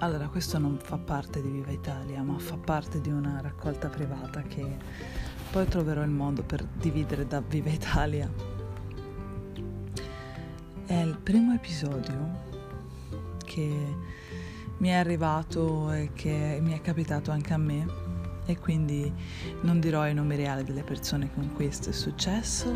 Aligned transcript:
Allora, 0.00 0.28
questo 0.28 0.58
non 0.58 0.78
fa 0.80 0.96
parte 0.96 1.42
di 1.42 1.48
Viva 1.48 1.72
Italia, 1.72 2.22
ma 2.22 2.38
fa 2.38 2.56
parte 2.56 3.00
di 3.00 3.10
una 3.10 3.40
raccolta 3.40 3.88
privata 3.88 4.42
che 4.42 4.76
poi 5.50 5.66
troverò 5.66 6.04
il 6.04 6.10
modo 6.10 6.44
per 6.44 6.62
dividere 6.62 7.26
da 7.26 7.40
Viva 7.40 7.70
Italia. 7.70 8.30
È 10.86 10.94
il 10.94 11.18
primo 11.20 11.52
episodio 11.52 12.46
che 13.44 13.96
mi 14.76 14.88
è 14.88 14.92
arrivato 14.92 15.90
e 15.90 16.10
che 16.14 16.60
mi 16.62 16.74
è 16.74 16.80
capitato 16.80 17.32
anche 17.32 17.52
a 17.52 17.58
me 17.58 17.84
e 18.46 18.56
quindi 18.56 19.12
non 19.62 19.80
dirò 19.80 20.06
i 20.06 20.14
nomi 20.14 20.36
reali 20.36 20.62
delle 20.62 20.84
persone 20.84 21.28
con 21.34 21.52
cui 21.54 21.66
questo 21.66 21.90
è 21.90 21.92
successo, 21.92 22.72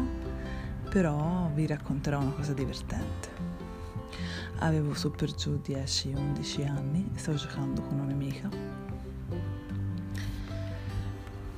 però 0.90 1.48
vi 1.54 1.68
racconterò 1.68 2.20
una 2.20 2.32
cosa 2.32 2.52
divertente. 2.52 3.51
Avevo 4.62 4.94
su 4.94 5.10
per 5.10 5.34
giù 5.34 5.60
10-11 5.60 6.68
anni 6.68 7.10
e 7.12 7.18
stavo 7.18 7.36
giocando 7.36 7.82
con 7.82 7.98
un'amica. 7.98 8.48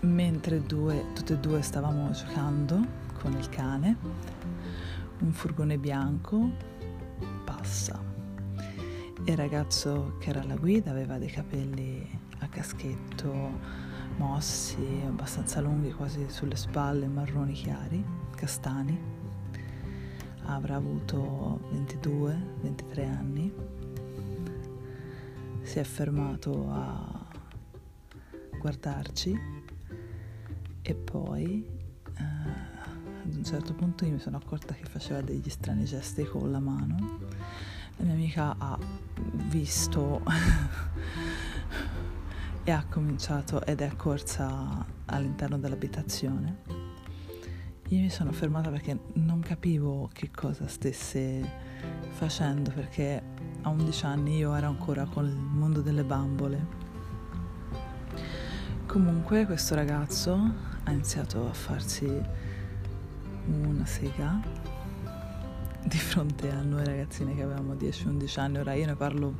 Mentre 0.00 0.62
due, 0.62 1.12
tutte 1.12 1.34
e 1.34 1.38
due 1.38 1.60
stavamo 1.60 2.10
giocando 2.12 2.82
con 3.20 3.32
il 3.32 3.46
cane, 3.50 3.96
un 5.18 5.32
furgone 5.32 5.76
bianco 5.76 6.50
passa. 7.44 8.02
Il 9.26 9.36
ragazzo 9.36 10.16
che 10.18 10.30
era 10.30 10.40
alla 10.40 10.56
guida 10.56 10.90
aveva 10.90 11.18
dei 11.18 11.30
capelli 11.30 12.08
a 12.38 12.48
caschetto 12.48 13.60
mossi, 14.16 15.02
abbastanza 15.06 15.60
lunghi, 15.60 15.92
quasi 15.92 16.24
sulle 16.28 16.56
spalle, 16.56 17.06
marroni 17.06 17.52
chiari, 17.52 18.02
castani 18.34 19.13
avrà 20.44 20.76
avuto 20.76 21.60
22-23 21.72 23.06
anni, 23.06 23.52
si 25.62 25.78
è 25.78 25.84
fermato 25.84 26.68
a 26.70 27.26
guardarci 28.58 29.38
e 30.82 30.94
poi 30.94 31.66
eh, 32.16 32.22
ad 32.22 33.34
un 33.34 33.44
certo 33.44 33.74
punto 33.74 34.04
io 34.04 34.12
mi 34.12 34.18
sono 34.18 34.36
accorta 34.36 34.74
che 34.74 34.84
faceva 34.84 35.20
degli 35.20 35.48
strani 35.48 35.84
gesti 35.84 36.24
con 36.24 36.50
la 36.50 36.60
mano. 36.60 37.18
La 37.96 38.04
mia 38.04 38.14
amica 38.14 38.56
ha 38.58 38.78
visto 39.48 40.22
e 42.64 42.70
ha 42.70 42.84
cominciato 42.88 43.64
ed 43.64 43.80
è 43.80 43.94
corsa 43.96 44.84
all'interno 45.06 45.58
dell'abitazione 45.58 46.83
io 47.88 48.00
mi 48.00 48.08
sono 48.08 48.32
fermata 48.32 48.70
perché 48.70 48.98
non 49.14 49.40
capivo 49.40 50.08
che 50.12 50.30
cosa 50.30 50.66
stesse 50.66 51.46
facendo 52.12 52.70
perché 52.70 53.22
a 53.60 53.68
11 53.68 54.04
anni 54.06 54.36
io 54.38 54.54
ero 54.54 54.68
ancora 54.68 55.04
con 55.04 55.26
il 55.26 55.36
mondo 55.36 55.82
delle 55.82 56.02
bambole. 56.02 56.82
Comunque 58.86 59.44
questo 59.44 59.74
ragazzo 59.74 60.32
ha 60.84 60.90
iniziato 60.90 61.46
a 61.46 61.52
farsi 61.52 62.06
una 63.46 63.84
sega 63.84 64.40
di 65.84 65.98
fronte 65.98 66.50
a 66.50 66.62
noi 66.62 66.84
ragazzine 66.86 67.34
che 67.34 67.42
avevamo 67.42 67.74
10-11 67.74 68.40
anni. 68.40 68.58
Ora 68.58 68.72
io 68.72 68.86
ne 68.86 68.96
parlo 68.96 69.34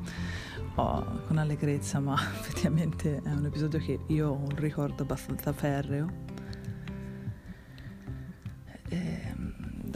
oh, 0.74 1.20
con 1.26 1.38
allegrezza, 1.38 1.98
ma 1.98 2.14
effettivamente 2.20 3.22
è 3.22 3.30
un 3.30 3.46
episodio 3.46 3.78
che 3.78 4.00
io 4.08 4.28
ho 4.28 4.34
un 4.34 4.54
ricordo 4.56 5.02
abbastanza 5.02 5.52
ferreo 5.54 6.23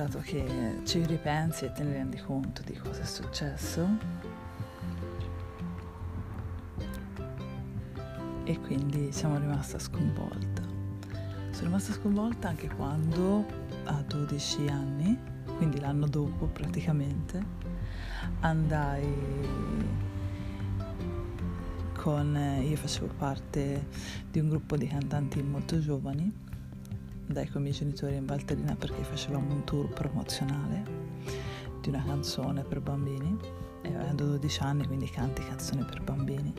dato 0.03 0.21
che 0.21 0.79
ci 0.85 1.05
ripensi 1.05 1.65
e 1.65 1.73
te 1.73 1.83
ne 1.83 1.95
rendi 1.95 2.19
conto 2.19 2.63
di 2.65 2.75
cosa 2.75 3.01
è 3.01 3.05
successo. 3.05 3.87
E 8.45 8.61
quindi 8.61 9.11
siamo 9.11 9.39
rimasta 9.39 9.81
sconvolta. 9.81 10.63
Sono 11.51 11.67
rimasta 11.67 11.93
sconvolta 11.93 12.49
anche 12.49 12.69
quando 12.69 13.45
a 13.87 14.01
12 14.07 14.69
anni, 14.69 15.19
quindi 15.57 15.81
l'anno 15.81 16.07
dopo 16.07 16.47
praticamente, 16.47 17.45
andai 18.41 19.49
con, 21.97 22.61
io 22.63 22.77
facevo 22.77 23.15
parte 23.19 23.89
di 24.31 24.39
un 24.39 24.49
gruppo 24.49 24.77
di 24.77 24.87
cantanti 24.87 25.43
molto 25.43 25.81
giovani 25.81 26.47
andai 27.29 27.49
con 27.49 27.61
i 27.61 27.65
miei 27.65 27.75
genitori 27.75 28.17
in 28.17 28.27
Valtellina 28.27 28.75
perché 28.75 29.03
facevamo 29.05 29.53
un 29.53 29.65
tour 29.65 29.89
promozionale 29.89 30.83
di 31.81 31.91
una 31.91 32.03
canzone 32.05 32.65
per 32.65 32.81
bambini 32.81 33.37
e 33.83 33.95
avendo 33.95 34.25
12 34.25 34.63
anni 34.63 34.87
quindi 34.87 35.09
canti 35.09 35.43
canzoni 35.43 35.85
per 35.85 36.03
bambini 36.03 36.53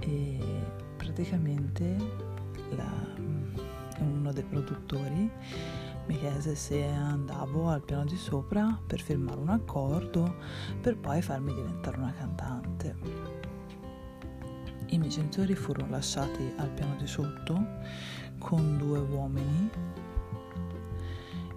e 0.00 0.38
praticamente 0.96 1.96
la, 2.76 2.92
uno 4.00 4.32
dei 4.32 4.44
produttori 4.44 5.30
mi 6.06 6.18
chiese 6.18 6.54
se 6.54 6.84
andavo 6.84 7.68
al 7.68 7.82
piano 7.82 8.04
di 8.04 8.16
sopra 8.16 8.78
per 8.86 9.00
firmare 9.00 9.40
un 9.40 9.48
accordo 9.48 10.34
per 10.80 10.98
poi 10.98 11.22
farmi 11.22 11.54
diventare 11.54 11.96
una 11.96 12.12
cantante. 12.12 12.96
I 14.86 14.98
miei 14.98 15.10
genitori 15.10 15.54
furono 15.54 15.90
lasciati 15.90 16.52
al 16.56 16.68
piano 16.70 16.96
di 16.96 17.06
sotto 17.06 17.64
con 18.42 18.76
due 18.76 18.98
uomini 18.98 19.70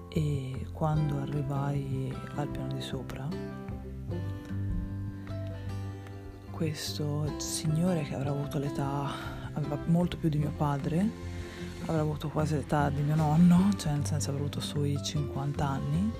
e 0.07 0.67
quando 0.71 1.19
arrivai 1.19 2.15
al 2.35 2.47
piano 2.47 2.73
di 2.73 2.81
sopra 2.81 3.27
questo 6.51 7.33
signore 7.37 8.03
che 8.03 8.13
avrà 8.13 8.29
avuto 8.29 8.59
l'età 8.59 9.09
aveva 9.53 9.77
molto 9.87 10.15
più 10.17 10.29
di 10.29 10.37
mio 10.37 10.53
padre 10.55 11.09
avrà 11.87 12.01
avuto 12.01 12.29
quasi 12.29 12.53
l'età 12.53 12.89
di 12.89 13.01
mio 13.01 13.15
nonno 13.15 13.71
cioè 13.75 13.93
nel 13.93 14.05
senso 14.05 14.29
avrà 14.29 14.41
avuto 14.41 14.61
sui 14.61 14.95
50 15.03 15.67
anni 15.67 16.11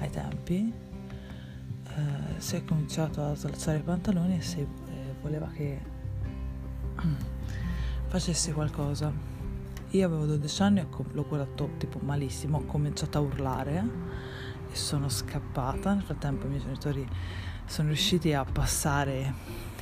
ai 0.00 0.10
tempi 0.10 0.72
eh, 1.88 2.40
si 2.40 2.56
è 2.56 2.64
cominciato 2.64 3.22
a 3.22 3.30
alzare 3.30 3.78
i 3.78 3.82
pantaloni 3.82 4.36
e 4.36 4.40
si, 4.42 4.60
eh, 4.60 4.66
voleva 5.22 5.48
che 5.48 5.80
facessi 8.06 8.52
qualcosa 8.52 9.33
io 9.96 10.06
avevo 10.06 10.26
12 10.26 10.62
anni 10.62 10.80
e 10.80 10.86
l'ho 11.12 11.24
guardato 11.24 11.70
tipo 11.78 12.00
malissimo, 12.02 12.58
ho 12.58 12.64
cominciato 12.64 13.18
a 13.18 13.20
urlare 13.20 13.88
e 14.70 14.74
sono 14.74 15.08
scappata. 15.08 15.94
Nel 15.94 16.02
frattempo 16.02 16.46
i 16.46 16.48
miei 16.48 16.60
genitori 16.60 17.08
sono 17.66 17.88
riusciti 17.88 18.32
a 18.32 18.44
passare 18.44 19.32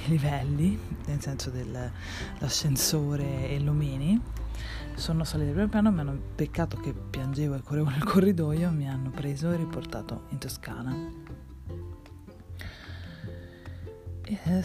i 0.05 0.09
livelli, 0.09 0.79
nel 1.07 1.21
senso 1.21 1.49
dell'ascensore 1.49 3.49
e 3.49 3.59
lumini. 3.61 4.21
Sono 4.95 5.25
saliti 5.25 5.49
al 5.49 5.55
primo 5.55 5.71
piano, 5.71 5.91
mi 5.91 6.01
hanno 6.01 6.21
beccato 6.35 6.77
che 6.77 6.93
piangevo 6.93 7.55
e 7.55 7.63
correvo 7.63 7.89
nel 7.89 8.05
corridoio, 8.05 8.71
mi 8.71 8.87
hanno 8.87 9.09
preso 9.09 9.51
e 9.51 9.57
riportato 9.57 10.25
in 10.29 10.39
Toscana. 10.39 10.95
E, 14.25 14.63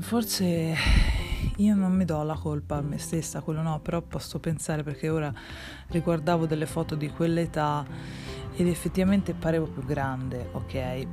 forse 0.00 0.74
io 1.56 1.74
non 1.74 1.92
mi 1.92 2.04
do 2.04 2.22
la 2.22 2.34
colpa 2.34 2.76
a 2.76 2.80
me 2.80 2.98
stessa, 2.98 3.40
quello 3.40 3.62
no, 3.62 3.80
però 3.80 4.00
posso 4.02 4.38
pensare 4.38 4.82
perché 4.82 5.08
ora 5.08 5.32
riguardavo 5.88 6.46
delle 6.46 6.66
foto 6.66 6.94
di 6.94 7.08
quell'età 7.08 7.84
ed 8.54 8.66
effettivamente 8.66 9.34
parevo 9.34 9.66
più 9.66 9.84
grande, 9.84 10.48
ok? 10.52 11.06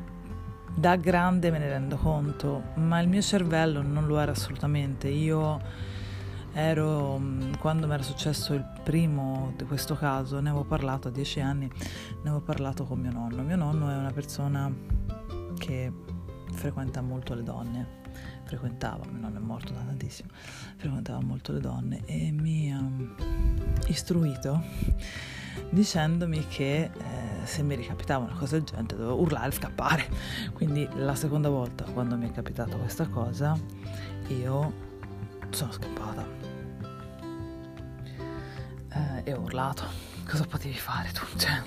Da 0.75 0.95
grande 0.95 1.51
me 1.51 1.59
ne 1.59 1.69
rendo 1.69 1.97
conto, 1.97 2.63
ma 2.75 2.99
il 2.99 3.07
mio 3.07 3.21
cervello 3.21 3.81
non 3.81 4.07
lo 4.07 4.19
era 4.19 4.31
assolutamente. 4.31 5.07
Io 5.07 5.61
ero, 6.53 7.17
mm, 7.19 7.53
quando 7.59 7.87
mi 7.87 7.93
era 7.93 8.03
successo 8.03 8.53
il 8.53 8.65
primo 8.83 9.53
di 9.55 9.65
questo 9.65 9.95
caso, 9.95 10.39
ne 10.39 10.49
avevo 10.49 10.63
parlato 10.63 11.09
a 11.09 11.11
dieci 11.11 11.39
anni, 11.41 11.67
ne 11.67 12.29
avevo 12.29 12.41
parlato 12.41 12.85
con 12.85 12.99
mio 12.99 13.11
nonno. 13.11 13.43
Mio 13.43 13.55
nonno 13.55 13.89
è 13.89 13.95
una 13.95 14.11
persona 14.11 14.71
che 15.57 15.91
frequenta 16.51 17.01
molto 17.01 17.33
le 17.33 17.43
donne 17.43 18.01
frequentava, 18.43 19.05
mio 19.05 19.19
nonno 19.19 19.37
è 19.37 19.41
morto 19.41 19.73
da 19.73 19.81
tantissimo, 19.81 20.29
frequentava 20.77 21.21
molto 21.21 21.51
le 21.53 21.59
donne 21.59 22.01
e 22.05 22.31
mi 22.31 22.73
ha 22.73 22.81
istruito 23.87 24.61
dicendomi 25.69 26.45
che 26.47 26.83
eh, 26.83 26.91
se 27.45 27.63
mi 27.63 27.75
ricapitava 27.75 28.25
una 28.25 28.35
cosa 28.35 28.55
del 28.55 28.65
genere 28.65 28.87
dovevo 28.87 29.19
urlare 29.19 29.49
e 29.49 29.51
scappare. 29.51 30.09
Quindi 30.53 30.87
la 30.95 31.15
seconda 31.15 31.49
volta 31.49 31.83
quando 31.85 32.17
mi 32.17 32.29
è 32.29 32.31
capitata 32.31 32.75
questa 32.77 33.07
cosa 33.07 33.57
io 34.27 34.91
sono 35.49 35.71
scappata 35.71 36.25
eh, 38.89 39.21
e 39.23 39.33
ho 39.33 39.41
urlato. 39.41 39.83
Cosa 40.25 40.45
potevi 40.45 40.75
fare 40.75 41.11
tu? 41.11 41.25
Cioè, 41.37 41.61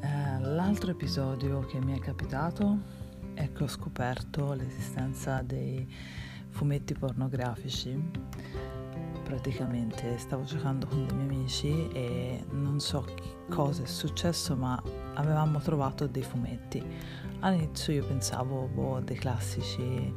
eh, 0.00 0.40
l'altro 0.40 0.90
episodio 0.90 1.60
che 1.60 1.80
mi 1.80 1.96
è 1.96 2.00
capitato 2.00 2.95
ecco 3.36 3.64
ho 3.64 3.68
scoperto 3.68 4.52
l'esistenza 4.54 5.42
dei 5.42 5.86
fumetti 6.50 6.94
pornografici. 6.94 7.96
Praticamente 9.22 10.16
stavo 10.18 10.44
giocando 10.44 10.86
con 10.86 11.06
dei 11.06 11.16
miei 11.16 11.28
amici 11.28 11.88
e 11.88 12.44
non 12.50 12.80
so 12.80 13.04
cosa 13.48 13.82
è 13.82 13.86
successo, 13.86 14.56
ma 14.56 14.80
avevamo 15.14 15.60
trovato 15.60 16.06
dei 16.06 16.22
fumetti. 16.22 16.82
All'inizio 17.40 17.92
io 17.92 18.06
pensavo, 18.06 18.68
boh, 18.72 19.00
dei 19.00 19.16
classici 19.16 20.14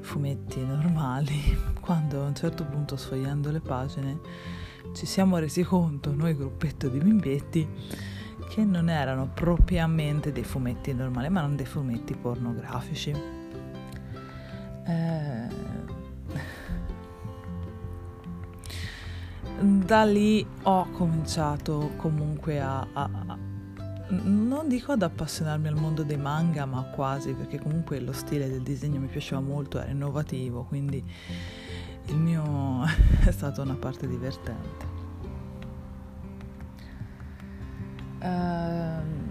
fumetti 0.00 0.64
normali, 0.64 1.56
quando 1.80 2.22
a 2.22 2.26
un 2.26 2.34
certo 2.34 2.64
punto 2.64 2.96
sfogliando 2.96 3.50
le 3.50 3.60
pagine 3.60 4.20
ci 4.92 5.06
siamo 5.06 5.38
resi 5.38 5.62
conto, 5.62 6.12
noi 6.12 6.34
gruppetto 6.34 6.88
di 6.88 6.98
bimbietti, 6.98 7.68
che 8.48 8.64
non 8.64 8.88
erano 8.88 9.28
propriamente 9.32 10.32
dei 10.32 10.42
fumetti 10.42 10.92
normali, 10.94 11.28
ma 11.28 11.40
erano 11.40 11.54
dei 11.54 11.66
fumetti 11.66 12.14
pornografici. 12.14 13.14
Eh, 14.86 15.48
da 19.60 20.04
lì 20.04 20.46
ho 20.62 20.88
cominciato 20.92 21.90
comunque 21.96 22.60
a, 22.60 22.86
a, 22.92 23.10
a, 23.26 23.38
non 24.08 24.66
dico 24.66 24.92
ad 24.92 25.02
appassionarmi 25.02 25.68
al 25.68 25.74
mondo 25.74 26.02
dei 26.02 26.16
manga, 26.16 26.64
ma 26.64 26.82
quasi, 26.84 27.34
perché 27.34 27.58
comunque 27.58 28.00
lo 28.00 28.12
stile 28.12 28.48
del 28.48 28.62
disegno 28.62 28.98
mi 28.98 29.08
piaceva 29.08 29.40
molto, 29.40 29.78
era 29.78 29.90
innovativo, 29.90 30.64
quindi 30.64 31.04
il 32.06 32.16
mio 32.16 32.84
è 33.24 33.30
stata 33.30 33.60
una 33.60 33.74
parte 33.74 34.08
divertente. 34.08 34.87
Uh, 38.20 39.26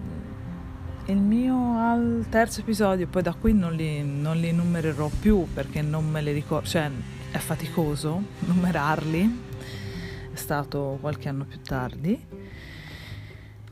il 1.12 1.18
mio 1.18 1.78
al 1.80 2.26
terzo 2.30 2.62
episodio, 2.62 3.08
poi 3.08 3.22
da 3.22 3.34
qui 3.34 3.54
non 3.54 3.74
li, 3.74 4.04
non 4.04 4.38
li 4.38 4.52
numererò 4.52 5.10
più 5.20 5.48
perché 5.54 5.82
non 5.82 6.10
me 6.10 6.22
li 6.22 6.32
ricordo, 6.32 6.68
cioè 6.68 6.90
è 7.32 7.38
faticoso 7.38 8.22
numerarli, 8.40 9.44
è 10.34 10.36
stato 10.36 10.98
qualche 11.00 11.30
anno 11.30 11.46
più 11.46 11.62
tardi. 11.62 12.26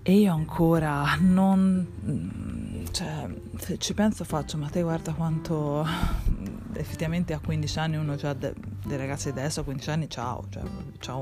E 0.01 0.13
io 0.13 0.33
ancora 0.33 1.15
non... 1.19 2.64
cioè, 2.95 3.27
se 3.57 3.77
ci 3.77 3.93
penso 3.93 4.23
faccio, 4.23 4.57
ma 4.57 4.69
te 4.69 4.81
guarda 4.81 5.11
quanto 5.11 5.85
effettivamente 6.75 7.33
a 7.33 7.39
15 7.39 7.79
anni 7.79 7.97
uno 7.97 8.15
già 8.15 8.31
de, 8.31 8.53
dei 8.85 8.95
ragazzi 8.95 9.27
adesso 9.27 9.59
a 9.59 9.63
15 9.65 9.89
anni 9.89 10.09
ciao, 10.09 10.45
cioè 10.49 10.63
ciao, 10.99 11.21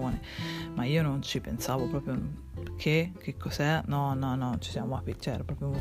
ma 0.75 0.85
io 0.85 1.01
non 1.01 1.23
ci 1.23 1.41
pensavo 1.41 1.87
proprio 1.87 2.21
che, 2.77 3.11
che 3.17 3.37
cos'è, 3.37 3.81
no 3.87 4.13
no 4.13 4.35
no, 4.35 4.59
ci 4.59 4.69
siamo 4.69 4.95
a 4.95 5.01
cioè 5.19 5.33
era 5.33 5.43
proprio 5.43 5.71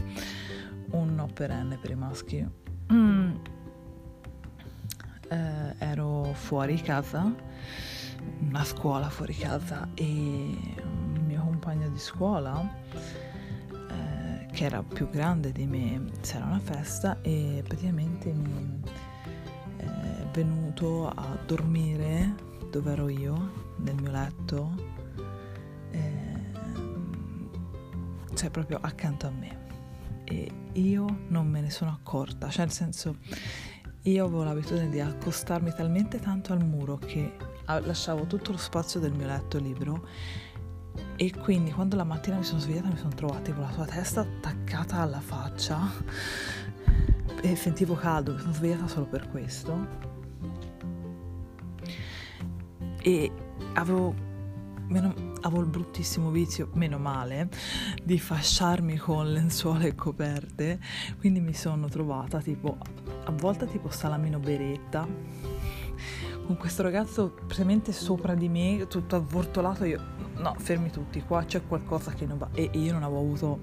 un 0.92 1.14
no 1.14 1.28
perenne 1.30 1.76
per 1.76 1.90
i 1.90 1.94
maschi. 1.94 2.48
Mm. 2.90 3.34
Eh, 5.28 5.74
ero 5.76 6.32
fuori 6.32 6.80
casa, 6.80 7.30
una 8.40 8.64
scuola 8.64 9.10
fuori 9.10 9.36
casa 9.36 9.88
e 9.92 10.56
compagno 11.62 11.88
di 11.90 11.98
scuola 11.98 12.68
che 14.52 14.64
era 14.64 14.82
più 14.82 15.08
grande 15.08 15.50
di 15.50 15.66
me, 15.66 16.10
c'era 16.20 16.44
una 16.44 16.60
festa 16.60 17.18
e 17.22 17.62
praticamente 17.66 18.30
mi 18.32 18.80
eh, 19.78 19.84
è 19.84 20.26
venuto 20.30 21.08
a 21.08 21.38
dormire 21.46 22.34
dove 22.70 22.92
ero 22.92 23.08
io, 23.08 23.74
nel 23.78 23.94
mio 23.94 24.10
letto, 24.10 24.74
eh, 25.90 26.40
cioè 28.34 28.50
proprio 28.50 28.78
accanto 28.80 29.26
a 29.26 29.30
me. 29.30 29.60
E 30.24 30.50
io 30.74 31.06
non 31.28 31.48
me 31.48 31.62
ne 31.62 31.70
sono 31.70 31.90
accorta, 31.90 32.48
cioè 32.48 32.66
nel 32.66 32.74
senso 32.74 33.16
io 34.02 34.24
avevo 34.24 34.44
l'abitudine 34.44 34.90
di 34.90 35.00
accostarmi 35.00 35.72
talmente 35.74 36.18
tanto 36.18 36.52
al 36.52 36.64
muro 36.64 36.98
che 36.98 37.36
lasciavo 37.66 38.26
tutto 38.26 38.52
lo 38.52 38.58
spazio 38.58 39.00
del 39.00 39.12
mio 39.12 39.26
letto 39.26 39.58
libero 39.58 40.06
e 41.22 41.32
quindi 41.38 41.70
quando 41.70 41.94
la 41.94 42.02
mattina 42.02 42.36
mi 42.36 42.42
sono 42.42 42.58
svegliata 42.58 42.88
mi 42.88 42.96
sono 42.96 43.14
trovata 43.14 43.52
con 43.52 43.62
la 43.62 43.70
sua 43.70 43.84
testa 43.84 44.22
attaccata 44.22 44.96
alla 44.96 45.20
faccia 45.20 45.88
e 47.40 47.54
sentivo 47.54 47.94
caldo, 47.94 48.32
mi 48.32 48.40
sono 48.40 48.52
svegliata 48.52 48.88
solo 48.88 49.06
per 49.06 49.28
questo. 49.30 49.86
E 53.00 53.30
avevo, 53.74 54.12
meno, 54.88 55.14
avevo 55.42 55.60
il 55.60 55.68
bruttissimo 55.68 56.30
vizio, 56.30 56.70
meno 56.72 56.98
male, 56.98 57.48
di 58.02 58.18
fasciarmi 58.18 58.96
con 58.96 59.32
lenzuola 59.32 59.84
e 59.84 59.94
coperte, 59.94 60.80
quindi 61.20 61.38
mi 61.38 61.54
sono 61.54 61.88
trovata 61.88 62.40
tipo, 62.40 62.78
a 63.24 63.30
volte 63.30 63.66
tipo 63.66 63.90
salamino 63.90 64.40
beretta, 64.40 65.06
con 66.46 66.56
questo 66.56 66.82
ragazzo 66.82 67.30
praticamente 67.30 67.92
sopra 67.92 68.34
di 68.34 68.48
me, 68.48 68.86
tutto 68.88 69.14
avvortolato, 69.14 69.84
io 69.84 70.21
no, 70.36 70.54
fermi 70.58 70.90
tutti, 70.90 71.22
qua 71.22 71.44
c'è 71.44 71.62
qualcosa 71.66 72.12
che 72.12 72.26
non 72.26 72.38
va. 72.38 72.48
E, 72.52 72.70
io 72.72 72.92
non 72.92 73.02
avevo 73.02 73.20
avuto 73.20 73.60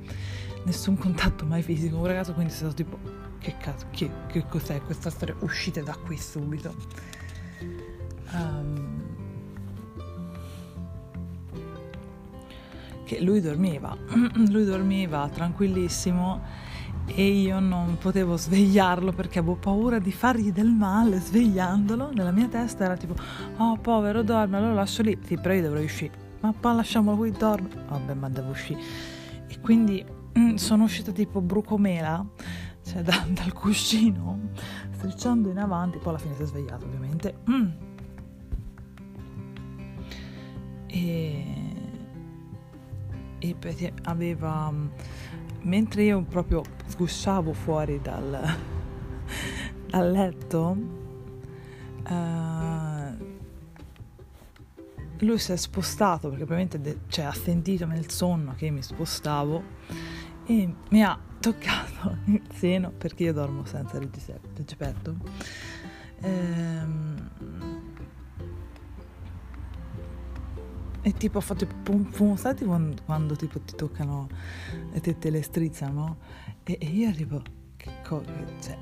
nessun 0.63 0.97
contatto 0.97 1.45
mai 1.45 1.61
fisico 1.61 1.93
con 1.95 2.01
un 2.01 2.07
ragazzo, 2.07 2.33
quindi 2.33 2.53
sono 2.53 2.71
stato 2.71 2.89
tipo, 2.89 2.99
che 3.39 3.55
cazzo, 3.57 3.87
che, 3.91 4.09
che 4.27 4.45
cos'è 4.47 4.81
questa 4.81 5.09
storia? 5.09 5.35
Uscite 5.39 5.81
da 5.83 5.95
qui 5.95 6.17
subito. 6.17 6.75
Um, 8.31 9.07
che 13.05 13.21
lui 13.21 13.41
dormiva, 13.41 13.97
lui 14.49 14.65
dormiva 14.65 15.27
tranquillissimo 15.29 16.67
e 17.07 17.25
io 17.25 17.59
non 17.59 17.97
potevo 17.97 18.37
svegliarlo 18.37 19.11
perché 19.13 19.39
avevo 19.39 19.55
paura 19.55 19.97
di 19.97 20.11
fargli 20.11 20.51
del 20.51 20.69
male 20.69 21.19
svegliandolo. 21.19 22.11
Nella 22.13 22.31
mia 22.31 22.47
testa 22.47 22.83
era 22.83 22.95
tipo, 22.95 23.15
oh 23.57 23.77
povero 23.77 24.21
dorme, 24.21 24.59
lo 24.59 24.73
lascio 24.73 25.01
lì. 25.01 25.17
Sì, 25.25 25.35
però 25.37 25.55
io 25.55 25.63
dovrei 25.63 25.85
uscire 25.85 26.28
ma 26.41 26.53
poi 26.57 26.75
lasciamolo 26.75 27.17
qui 27.17 27.31
dorme 27.31 27.69
vabbè 27.87 28.13
ma 28.13 28.29
devo 28.29 28.51
uscire. 28.51 28.79
E 29.47 29.59
quindi 29.59 30.03
mm, 30.37 30.55
sono 30.55 30.83
uscita 30.83 31.11
tipo 31.11 31.41
brucomela 31.41 32.25
cioè 32.83 33.01
da, 33.01 33.25
dal 33.29 33.53
cuscino 33.53 34.49
strisciando 34.91 35.49
in 35.49 35.57
avanti 35.59 35.97
poi 35.97 36.09
alla 36.09 36.17
fine 36.17 36.35
si 36.35 36.43
è 36.43 36.45
svegliato 36.45 36.85
ovviamente. 36.85 37.37
Mm. 37.49 37.67
e 40.87 41.59
e 43.39 43.55
aveva 44.03 44.71
mentre 45.61 46.03
io 46.03 46.21
proprio 46.23 46.61
sgusciavo 46.85 47.53
fuori 47.53 47.99
dal, 48.01 48.37
dal 49.89 50.11
letto 50.11 50.77
uh, 52.03 52.88
lui 55.19 55.37
si 55.37 55.51
è 55.51 55.55
spostato 55.55 56.29
perché 56.29 56.45
probabilmente 56.45 56.79
de- 56.79 56.99
cioè, 57.07 57.25
ha 57.25 57.33
sentito 57.33 57.85
nel 57.85 58.09
sonno 58.09 58.53
che 58.55 58.69
mi 58.69 58.81
spostavo 58.81 59.63
e 60.45 60.73
mi 60.89 61.03
ha 61.03 61.19
toccato 61.39 62.17
il 62.25 62.41
seno 62.53 62.91
perché 62.91 63.23
io 63.23 63.33
dormo 63.33 63.65
senza 63.65 63.99
reggipetto. 63.99 65.15
Ehm, 66.21 67.29
e 71.01 71.13
tipo 71.13 71.37
ho 71.37 71.41
fatto 71.41 71.65
pum 71.83 72.03
pum, 72.03 72.35
sai 72.35 72.55
quando, 72.55 73.01
quando, 73.05 73.35
tipo 73.35 73.59
ti 73.59 73.75
toccano 73.75 74.27
le 74.91 74.99
tette 74.99 75.29
le 75.29 75.41
strizzano? 75.41 76.17
E, 76.63 76.77
e 76.79 76.85
io 76.87 77.11
tipo, 77.13 77.41
che 77.77 77.91
cosa, 78.03 78.31
cioè, 78.59 78.77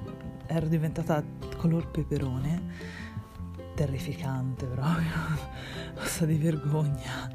ero 0.48 0.68
diventata 0.68 1.24
color 1.58 1.90
peperone 1.92 3.06
terrificante 3.78 4.66
proprio, 4.66 5.06
cosa 5.94 6.26
di 6.26 6.36
vergogna, 6.38 7.30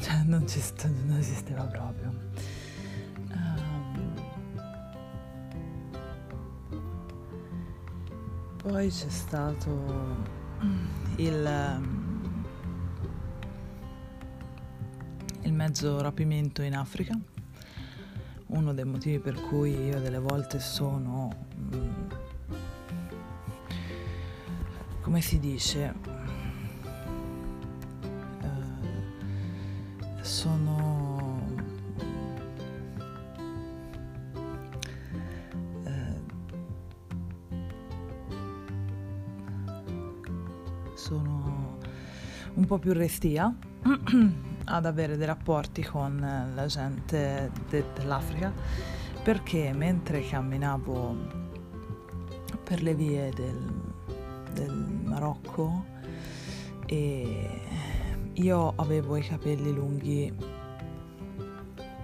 cioè 0.00 0.22
non, 0.24 0.46
ci 0.46 0.60
st- 0.60 0.88
non 1.04 1.18
esisteva 1.18 1.64
proprio. 1.64 2.14
Um, 3.32 4.14
poi 8.58 8.88
c'è 8.88 9.08
stato 9.08 10.24
il, 11.16 11.80
il 15.42 15.52
mezzo 15.52 16.00
rapimento 16.00 16.62
in 16.62 16.76
Africa, 16.76 17.18
uno 18.46 18.72
dei 18.72 18.84
motivi 18.84 19.18
per 19.18 19.34
cui 19.40 19.86
io 19.86 19.98
delle 19.98 20.20
volte 20.20 20.60
sono... 20.60 21.46
come 25.16 25.28
si 25.28 25.38
dice, 25.40 25.94
uh, 28.42 28.48
sono 30.20 31.40
uh, 35.84 36.20
sono 40.92 41.78
un 42.52 42.66
po' 42.66 42.76
più 42.78 42.92
restia 42.92 43.56
ad 44.64 44.84
avere 44.84 45.16
dei 45.16 45.26
rapporti 45.26 45.82
con 45.82 46.18
la 46.54 46.66
gente 46.66 47.50
de- 47.70 47.84
dell'Africa 47.94 48.52
perché 49.22 49.72
mentre 49.72 50.20
camminavo 50.28 51.16
per 52.64 52.82
le 52.82 52.94
vie 52.94 53.30
del 53.30 53.94
del 54.56 54.95
Marocco 55.16 55.84
e 56.84 57.60
io 58.34 58.72
avevo 58.76 59.16
i 59.16 59.22
capelli 59.22 59.72
lunghi 59.72 60.30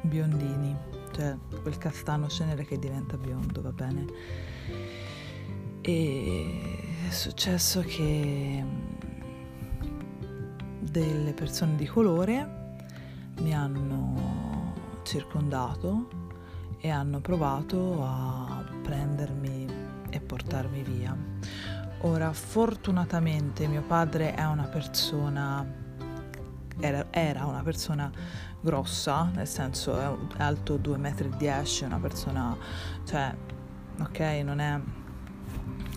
biondini, 0.01 0.75
cioè 1.13 1.37
quel 1.61 1.77
castano 1.77 2.29
cenere 2.29 2.65
che 2.65 2.79
diventa 2.79 3.19
biondo, 3.19 3.61
va 3.61 3.71
bene? 3.71 4.07
E 5.83 6.61
successo 7.11 7.83
che 7.83 8.65
delle 10.81 11.33
persone 11.35 11.77
di 11.77 11.87
colore 11.87 12.77
mi 13.41 13.55
hanno 13.55 14.73
circondato 15.03 16.09
e 16.79 16.89
hanno 16.89 17.21
provato 17.21 18.03
a 18.03 18.65
prendermi 18.83 19.67
e 20.09 20.19
portarmi 20.21 20.83
via. 20.83 21.15
Ora, 22.05 22.33
fortunatamente 22.33 23.69
mio 23.69 23.83
padre 23.83 24.35
è 24.35 24.45
una 24.45 24.65
persona, 24.65 25.65
era, 26.81 27.07
era 27.11 27.47
una 27.47 27.63
persona 27.63 28.11
grossa, 28.61 29.31
nel 29.35 29.47
senso 29.47 29.99
è 30.01 30.17
alto 30.39 30.79
2,10 30.79 31.83
m, 31.83 31.87
una 31.87 31.99
persona, 32.01 32.57
cioè, 33.05 33.33
ok, 34.01 34.19
non 34.43 34.59
è 34.59 34.81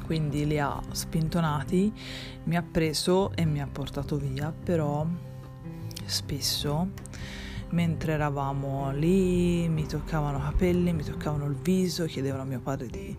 quindi 0.05 0.45
li 0.45 0.59
ha 0.59 0.79
spintonati, 0.91 1.91
mi 2.43 2.55
ha 2.55 2.61
preso 2.61 3.31
e 3.33 3.45
mi 3.45 3.59
ha 3.59 3.67
portato 3.67 4.17
via, 4.17 4.51
però 4.51 5.07
spesso 6.05 6.89
mentre 7.69 8.13
eravamo 8.13 8.91
lì 8.91 9.67
mi 9.67 9.85
toccavano 9.85 10.37
i 10.37 10.41
capelli, 10.41 10.93
mi 10.93 11.03
toccavano 11.03 11.45
il 11.45 11.55
viso, 11.55 12.05
chiedevano 12.05 12.43
a 12.43 12.45
mio 12.45 12.59
padre 12.59 12.87
di, 12.87 13.17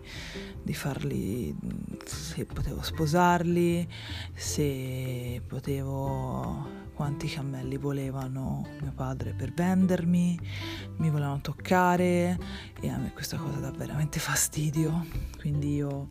di 0.61 0.73
farli, 0.73 1.55
se 2.05 2.45
potevo 2.45 2.81
sposarli, 2.81 3.87
se 4.33 5.41
potevo, 5.45 6.85
quanti 6.93 7.27
cammelli 7.27 7.77
volevano 7.77 8.65
mio 8.81 8.93
padre 8.93 9.33
per 9.33 9.53
vendermi, 9.53 10.39
mi 10.97 11.09
volevano 11.09 11.41
toccare 11.41 12.37
e 12.79 12.89
a 12.89 12.97
me 12.97 13.13
questa 13.13 13.37
cosa 13.37 13.59
dà 13.59 13.71
veramente 13.71 14.19
fastidio, 14.19 15.05
quindi 15.37 15.75
io 15.75 16.09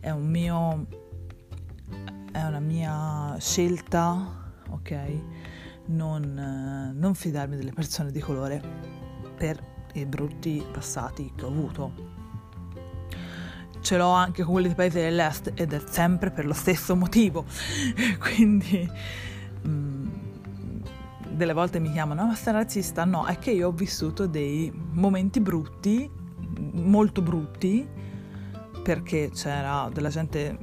è 0.00 0.10
un 0.10 0.28
mio 0.28 0.86
è 2.32 2.44
una 2.44 2.60
mia 2.60 3.36
scelta, 3.38 4.50
ok? 4.68 5.20
Non, 5.88 6.94
non 6.94 7.14
fidarmi 7.14 7.56
delle 7.56 7.72
persone 7.72 8.10
di 8.10 8.20
colore 8.20 8.62
per 9.36 9.76
i 9.94 10.04
brutti 10.06 10.64
passati 10.70 11.32
che 11.34 11.44
ho 11.44 11.48
avuto. 11.48 12.16
Ce 13.80 13.96
l'ho 13.96 14.10
anche 14.10 14.42
con 14.42 14.52
quelli 14.52 14.66
dei 14.68 14.76
paesi 14.76 14.98
dell'est 14.98 15.52
ed 15.54 15.72
è 15.72 15.80
sempre 15.88 16.30
per 16.30 16.46
lo 16.46 16.52
stesso 16.52 16.94
motivo. 16.96 17.44
Quindi 18.18 18.88
mm, 19.66 20.06
delle 21.30 21.52
volte 21.52 21.78
mi 21.78 21.90
chiamano, 21.92 22.26
ma 22.26 22.34
sei 22.34 22.52
razzista? 22.52 23.04
No, 23.04 23.24
è 23.26 23.38
che 23.38 23.52
io 23.52 23.68
ho 23.68 23.72
vissuto 23.72 24.26
dei 24.26 24.70
momenti 24.74 25.40
brutti, 25.40 26.10
molto 26.72 27.22
brutti, 27.22 27.86
perché 28.82 29.30
c'era 29.34 29.90
della 29.92 30.08
gente, 30.08 30.56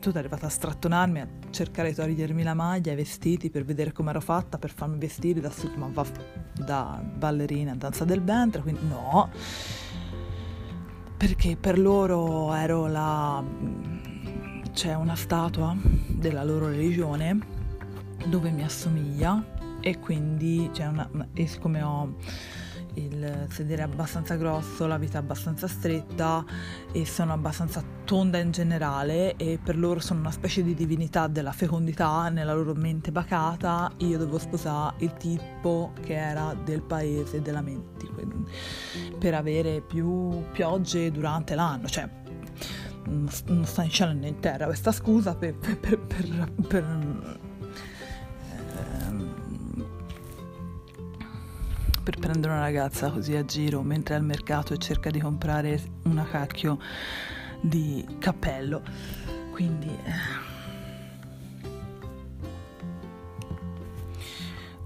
tutta 0.00 0.18
arrivata 0.18 0.46
a 0.46 0.48
strattonarmi, 0.48 1.20
a 1.20 1.28
cercare 1.50 1.90
di 1.90 1.94
togliermi 1.94 2.42
la 2.42 2.54
maglia, 2.54 2.92
i 2.92 2.96
vestiti 2.96 3.50
per 3.50 3.64
vedere 3.64 3.92
come 3.92 4.10
ero 4.10 4.20
fatta, 4.20 4.58
per 4.58 4.72
farmi 4.72 4.98
vestire 4.98 5.40
da, 5.40 5.52
da 6.54 7.02
ballerina, 7.16 7.74
danza 7.74 8.04
del 8.04 8.22
ventre, 8.22 8.62
quindi 8.62 8.86
no, 8.86 9.30
perché 11.16 11.56
per 11.56 11.78
loro 11.78 12.52
ero 12.52 12.86
la... 12.86 13.44
c'è 14.72 14.94
una 14.94 15.14
statua 15.14 15.76
della 16.08 16.42
loro 16.42 16.68
religione 16.68 17.38
dove 18.26 18.50
mi 18.50 18.62
assomiglia 18.62 19.44
e 19.80 19.98
quindi 19.98 20.68
c'è 20.72 20.86
una... 20.86 21.08
e 21.32 21.46
siccome 21.46 21.82
ho 21.82 22.16
il 22.94 23.46
sedere 23.50 23.82
abbastanza 23.82 24.36
grosso, 24.36 24.86
la 24.86 24.98
vita 24.98 25.18
abbastanza 25.18 25.66
stretta 25.66 26.44
e 26.92 27.04
sono 27.06 27.32
abbastanza 27.32 27.82
tonda 28.04 28.38
in 28.38 28.50
generale 28.50 29.36
e 29.36 29.58
per 29.62 29.78
loro 29.78 30.00
sono 30.00 30.20
una 30.20 30.30
specie 30.30 30.62
di 30.62 30.74
divinità 30.74 31.26
della 31.26 31.52
fecondità 31.52 32.28
nella 32.28 32.54
loro 32.54 32.74
mente 32.74 33.10
bacata, 33.12 33.90
io 33.98 34.18
devo 34.18 34.38
sposare 34.38 34.96
il 34.98 35.14
tipo 35.14 35.92
che 36.02 36.14
era 36.14 36.54
del 36.54 36.82
paese 36.82 37.40
della 37.40 37.62
mente 37.62 38.08
per 39.18 39.34
avere 39.34 39.80
più 39.80 40.44
piogge 40.52 41.10
durante 41.10 41.54
l'anno, 41.54 41.86
cioè 41.88 42.08
non 43.04 43.64
sta 43.64 43.82
in 43.82 43.90
cielo 43.90 44.12
né 44.12 44.28
in 44.28 44.38
terra 44.38 44.66
questa 44.66 44.92
scusa 44.92 45.34
per, 45.34 45.56
per, 45.56 45.78
per, 45.78 45.98
per 46.68 47.40
per 52.02 52.18
prendere 52.18 52.52
una 52.52 52.62
ragazza 52.62 53.10
così 53.10 53.36
a 53.36 53.44
giro 53.44 53.82
mentre 53.82 54.14
è 54.14 54.18
al 54.18 54.24
mercato 54.24 54.74
e 54.74 54.78
cerca 54.78 55.10
di 55.10 55.20
comprare 55.20 55.80
una 56.04 56.24
cacchio 56.24 56.78
di 57.60 58.04
cappello. 58.18 58.82
Quindi... 59.52 59.88
Eh. 59.88 60.50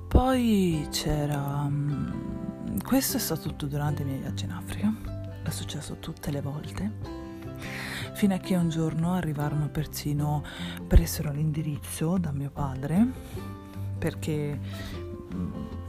Poi 0.08 0.86
c'era... 0.90 1.66
Mm, 1.68 2.78
questo 2.84 3.16
è 3.16 3.20
stato 3.20 3.48
tutto 3.48 3.66
durante 3.66 4.02
i 4.02 4.04
miei 4.04 4.18
viaggi 4.18 4.44
in 4.44 4.52
Africa. 4.52 4.92
È 5.42 5.50
successo 5.50 5.98
tutte 5.98 6.30
le 6.30 6.40
volte. 6.40 6.92
Fino 8.12 8.34
a 8.34 8.38
che 8.38 8.56
un 8.56 8.68
giorno 8.68 9.14
arrivarono 9.14 9.68
persino, 9.68 10.42
presero 10.86 11.32
l'indirizzo 11.32 12.18
da 12.18 12.32
mio 12.32 12.50
padre 12.50 13.54
perché 13.98 14.58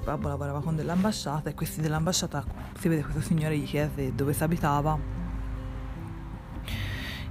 babbo 0.08 0.30
lavorava 0.30 0.62
con 0.62 0.74
dell'ambasciata 0.74 1.50
e 1.50 1.54
questi 1.54 1.82
dell'ambasciata 1.82 2.42
si 2.80 2.88
vede 2.88 3.02
questo 3.02 3.20
signore 3.20 3.58
gli 3.58 3.66
chiese 3.66 4.16
dove 4.16 4.32
si 4.32 4.42
abitava. 4.42 4.98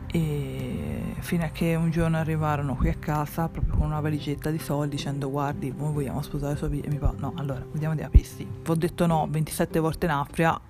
E 0.08 1.14
fino 1.20 1.44
a 1.44 1.48
che 1.48 1.74
un 1.74 1.90
giorno 1.90 2.18
arrivarono 2.18 2.76
qui 2.76 2.90
a 2.90 2.94
casa 2.94 3.48
proprio 3.48 3.76
con 3.76 3.86
una 3.86 4.00
valigetta 4.00 4.50
di 4.50 4.58
soldi 4.58 4.96
dicendo 4.96 5.30
guardi 5.30 5.72
noi 5.74 5.92
vogliamo 5.94 6.20
sposare 6.20 6.54
sua 6.56 6.68
figlia. 6.68 6.84
E 6.84 6.90
mi 6.90 6.98
fa 6.98 7.14
no 7.16 7.32
allora 7.36 7.64
vediamo 7.72 7.94
di 7.94 8.02
apisti 8.02 8.44
vi 8.44 8.70
ho 8.70 8.74
detto 8.74 9.06
no 9.06 9.26
27 9.30 9.78
volte 9.78 10.04
in 10.04 10.12
Africa 10.12 10.60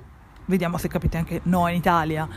vediamo 0.44 0.78
se 0.78 0.86
capite 0.86 1.16
anche 1.16 1.40
no 1.44 1.66
in 1.66 1.75
Italia. 1.75 2.28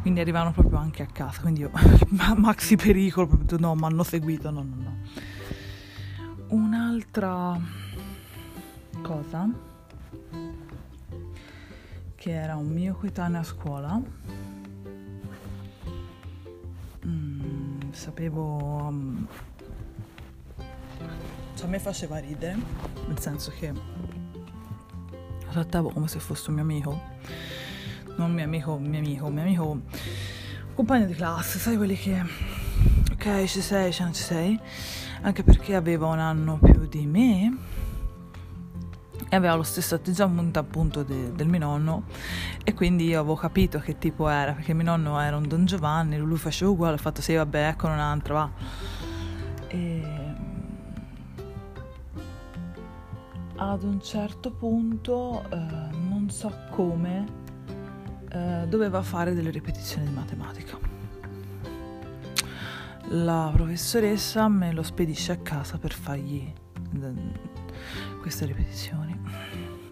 Quindi 0.00 0.20
arrivano 0.20 0.50
proprio 0.50 0.78
anche 0.78 1.02
a 1.02 1.06
casa 1.06 1.40
quindi 1.40 1.60
io 1.60 1.70
maxi 2.36 2.74
pericolo 2.74 3.28
proprio 3.28 3.58
no 3.60 3.76
mi 3.76 3.84
hanno 3.84 4.02
seguito 4.02 4.50
no 4.50 4.62
no 4.62 4.74
no. 4.76 4.96
Un'altra 6.48 7.60
cosa 9.02 9.48
che 12.14 12.32
era 12.32 12.56
un 12.56 12.66
mio 12.66 12.94
coetaneo 12.94 13.40
a 13.40 13.44
scuola. 13.44 14.00
Mm, 17.06 17.92
sapevo 17.92 18.90
mm, 18.90 19.24
cioè 21.54 21.66
a 21.66 21.70
me 21.70 21.78
faceva 21.78 22.18
ridere 22.18 22.56
nel 23.06 23.18
senso 23.18 23.52
che 23.56 23.72
lo 23.72 25.50
trattavo 25.50 25.90
come 25.90 26.08
se 26.08 26.18
fosse 26.18 26.50
un 26.50 26.56
mio 26.56 26.64
amico. 26.64 27.00
Non 28.16 28.30
un 28.30 28.34
mio 28.34 28.44
amico 28.44 28.74
un 28.74 28.84
mio 28.84 28.98
amico 28.98 29.26
un 29.26 29.32
mio 29.32 29.42
amico 29.42 29.80
compagno 30.74 31.06
di 31.06 31.14
classe 31.14 31.58
sai 31.58 31.76
quelli 31.76 31.96
che 31.96 32.20
ok 33.12 33.44
ci 33.44 33.60
sei 33.60 33.92
ci 33.92 34.02
non 34.02 34.12
ci 34.12 34.22
sei. 34.22 34.60
Anche 35.20 35.42
perché 35.44 35.74
aveva 35.74 36.06
un 36.06 36.18
anno 36.18 36.58
più 36.58 36.86
di 36.86 37.06
me 37.06 37.56
e 39.28 39.36
aveva 39.36 39.54
lo 39.54 39.62
stesso 39.62 39.94
atteggiamento 39.94 40.58
appunto 40.58 41.02
de, 41.02 41.32
del 41.32 41.46
mio 41.48 41.58
nonno. 41.58 42.02
E 42.64 42.74
quindi 42.74 43.06
io 43.06 43.20
avevo 43.20 43.34
capito 43.34 43.78
che 43.78 43.98
tipo 43.98 44.28
era 44.28 44.52
perché 44.52 44.74
mio 44.74 44.84
nonno 44.84 45.20
era 45.20 45.36
un 45.36 45.46
Don 45.46 45.64
Giovanni 45.64 46.16
lui 46.16 46.38
faceva 46.38 46.70
uguale 46.70 46.94
ho 46.94 46.98
fatto 46.98 47.22
sì 47.22 47.34
vabbè 47.34 47.68
ecco 47.68 47.86
un'altra 47.86 48.34
va. 48.34 48.50
E 49.68 50.02
ad 53.56 53.82
un 53.82 54.00
certo 54.00 54.52
punto 54.52 55.44
eh, 55.50 55.56
non 55.56 56.28
so 56.30 56.52
come 56.70 57.26
eh, 58.30 58.66
doveva 58.68 59.02
fare 59.02 59.34
delle 59.34 59.50
ripetizioni 59.50 60.06
di 60.06 60.14
matematica. 60.14 60.78
La 63.10 63.50
professoressa 63.52 64.48
me 64.48 64.72
lo 64.72 64.82
spedisce 64.82 65.32
a 65.32 65.36
casa 65.38 65.78
per 65.78 65.92
fargli 65.92 66.52
queste 68.20 68.46
ripetizioni. 68.46 69.18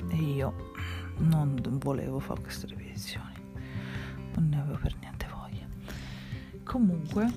E 0.09 0.17
io 0.17 0.73
non 1.19 1.61
volevo 1.79 2.19
fare 2.19 2.41
queste 2.41 2.67
ripetizioni. 2.67 3.35
Non 4.35 4.49
ne 4.49 4.61
avevo 4.61 4.79
per 4.81 4.95
niente 5.01 5.27
voglia. 5.33 5.67
Comunque 6.65 7.31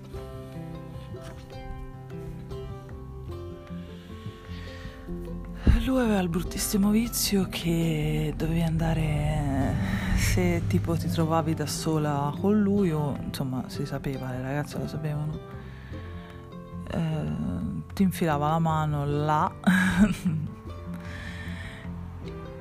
lui 5.86 6.00
aveva 6.02 6.20
il 6.20 6.30
bruttissimo 6.30 6.92
vizio 6.92 7.48
che 7.50 8.34
dovevi 8.38 8.62
andare 8.62 9.74
se 10.18 10.62
tipo 10.68 10.96
ti 10.96 11.08
trovavi 11.08 11.54
da 11.54 11.66
sola 11.66 12.34
con 12.40 12.62
lui 12.62 12.92
o 12.92 13.18
insomma 13.24 13.64
si 13.68 13.86
sapeva 13.86 14.30
le 14.30 14.42
ragazze 14.42 14.78
lo 14.78 14.88
sapevano 14.88 15.59
ti 18.00 18.06
infilava 18.06 18.48
la 18.48 18.60
mano 18.60 19.06
là 19.06 19.52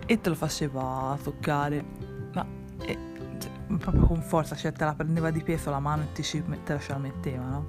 e 0.04 0.20
te 0.20 0.28
lo 0.28 0.34
faceva 0.34 1.16
toccare. 1.22 1.84
Ma 2.32 2.44
e, 2.80 2.98
cioè, 3.38 3.50
proprio 3.78 4.04
con 4.04 4.20
forza, 4.20 4.56
cioè 4.56 4.72
te 4.72 4.84
la 4.84 4.94
prendeva 4.94 5.30
di 5.30 5.40
peso 5.44 5.70
la 5.70 5.78
mano 5.78 6.02
e 6.02 6.12
ti, 6.12 6.22
te 6.64 6.72
la 6.72 6.80
ce 6.80 6.92
la 6.92 6.98
metteva, 6.98 7.44
no? 7.44 7.66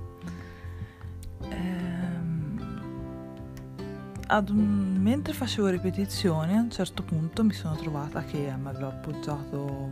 Ehm, 1.41 2.81
un, 4.47 4.97
mentre 4.99 5.33
facevo 5.33 5.67
ripetizioni 5.67 6.57
a 6.57 6.61
un 6.61 6.71
certo 6.71 7.03
punto 7.03 7.43
mi 7.43 7.53
sono 7.53 7.75
trovata 7.75 8.23
che 8.23 8.51
mi 8.57 8.67
aveva 8.67 8.87
appoggiato 8.87 9.91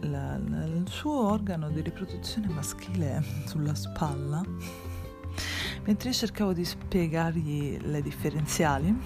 la, 0.00 0.36
la, 0.36 0.64
il 0.66 0.86
suo 0.90 1.30
organo 1.30 1.70
di 1.70 1.80
riproduzione 1.80 2.48
maschile 2.48 3.24
sulla 3.48 3.74
spalla 3.74 4.42
mentre 5.84 6.08
io 6.08 6.14
cercavo 6.14 6.52
di 6.52 6.64
spiegargli 6.64 7.78
le 7.80 8.02
differenziali 8.02 8.96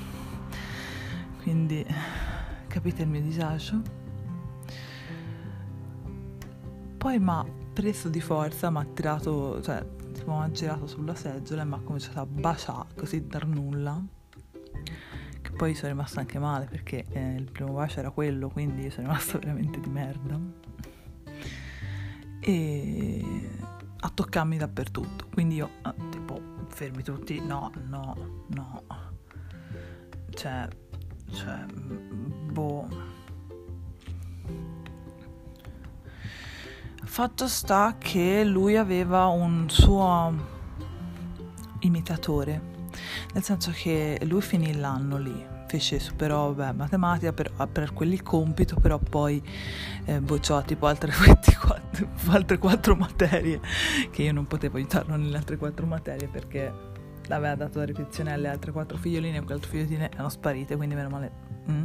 quindi 1.42 1.86
capite 2.66 3.02
il 3.02 3.08
mio 3.08 3.20
disagio? 3.20 3.80
Poi 6.98 7.18
mi 7.20 7.30
ha 7.30 7.46
preso 7.72 8.08
di 8.08 8.20
forza 8.20 8.68
mi 8.70 8.78
ha 8.78 8.84
tirato 8.84 9.62
cioè 9.62 9.84
mi 10.26 10.34
ha 10.34 10.50
girato 10.50 10.86
sulla 10.86 11.14
seggiola 11.14 11.62
e 11.62 11.64
mi 11.64 11.74
ha 11.74 11.80
cominciato 11.84 12.18
a 12.18 12.26
baciare 12.26 12.88
così 12.96 13.26
dar 13.26 13.46
nulla 13.46 14.02
che 15.40 15.50
poi 15.52 15.74
sono 15.74 15.92
rimasta 15.92 16.18
anche 16.18 16.38
male 16.40 16.66
perché 16.66 17.04
eh, 17.10 17.34
il 17.36 17.50
primo 17.50 17.72
bacio 17.72 18.00
era 18.00 18.10
quello 18.10 18.48
quindi 18.48 18.90
sono 18.90 19.06
rimasta 19.06 19.38
veramente 19.38 19.78
di 19.78 19.88
merda. 19.88 20.38
E 22.40 23.24
a 24.00 24.10
toccarmi 24.12 24.56
dappertutto 24.56 25.26
quindi 25.32 25.56
io 25.56 25.70
ah, 25.82 25.94
tipo 26.10 26.25
fermi 26.68 27.02
tutti. 27.02 27.40
No 27.40 27.70
no 27.88 28.44
no. 28.48 28.82
Cioè 30.30 30.68
cioè 31.32 31.64
boh. 32.52 33.14
Fatto 37.04 37.48
sta 37.48 37.96
che 37.98 38.44
lui 38.44 38.76
aveva 38.76 39.26
un 39.26 39.70
suo 39.70 40.34
imitatore, 41.80 42.60
nel 43.32 43.42
senso 43.42 43.70
che 43.70 44.20
lui 44.24 44.42
finì 44.42 44.74
l'anno 44.76 45.16
lì, 45.16 45.46
fece 45.66 45.98
superò 45.98 46.52
beh, 46.52 46.72
matematica 46.72 47.32
per, 47.32 47.52
per 47.70 47.92
quelli 47.92 48.20
compito, 48.20 48.76
però 48.76 48.98
poi 48.98 49.42
eh, 50.04 50.20
bocciò 50.20 50.62
tipo 50.62 50.86
altre 50.86 51.12
24, 51.18 52.08
altre 52.28 52.58
quattro 52.58 52.96
materie, 52.96 53.60
che 54.10 54.22
io 54.22 54.32
non 54.32 54.46
potevo 54.46 54.76
aiutarlo 54.76 55.16
nelle 55.16 55.36
altre 55.36 55.56
quattro 55.56 55.86
materie 55.86 56.28
perché 56.28 56.72
aveva 57.28 57.54
dato 57.54 57.78
la 57.80 57.84
ripetizione 57.84 58.32
alle 58.32 58.48
altre 58.48 58.72
quattro 58.72 58.96
figlioline 58.96 59.36
e 59.36 59.40
quelle 59.40 59.54
altre 59.54 59.70
figlioline 59.70 60.10
erano 60.10 60.28
sparite, 60.28 60.76
quindi 60.76 60.94
meno 60.94 61.08
male. 61.08 61.32
Mm. 61.70 61.84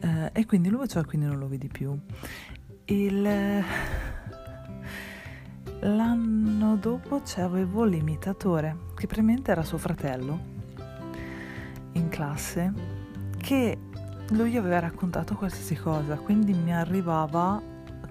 Eh, 0.00 0.30
e 0.32 0.46
quindi 0.46 0.68
lui 0.68 0.78
bocciò 0.78 1.00
e 1.00 1.04
quindi 1.04 1.26
non 1.26 1.38
lo 1.38 1.48
vedi 1.48 1.68
più. 1.68 1.98
Il 2.86 3.64
L'anno 5.82 6.76
dopo 6.76 7.22
avevo 7.36 7.84
l'imitatore, 7.84 8.76
che 8.94 9.06
praticamente 9.06 9.50
era 9.50 9.64
suo 9.64 9.78
fratello, 9.78 10.49
in 11.92 12.08
classe, 12.08 12.72
che 13.38 13.78
lui 14.30 14.56
aveva 14.56 14.78
raccontato 14.78 15.34
qualsiasi 15.34 15.76
cosa, 15.76 16.16
quindi 16.16 16.52
mi 16.52 16.72
arrivava 16.72 17.60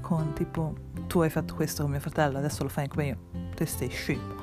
con 0.01 0.33
tipo 0.33 0.75
tu 1.07 1.21
hai 1.21 1.29
fatto 1.29 1.55
questo 1.55 1.81
con 1.81 1.91
mio 1.91 1.99
fratello, 1.99 2.37
adesso 2.37 2.63
lo 2.63 2.69
fai 2.69 2.87
come 2.87 3.07
io, 3.07 3.17
te 3.55 3.65
stai 3.65 3.89
scemo, 3.89 4.35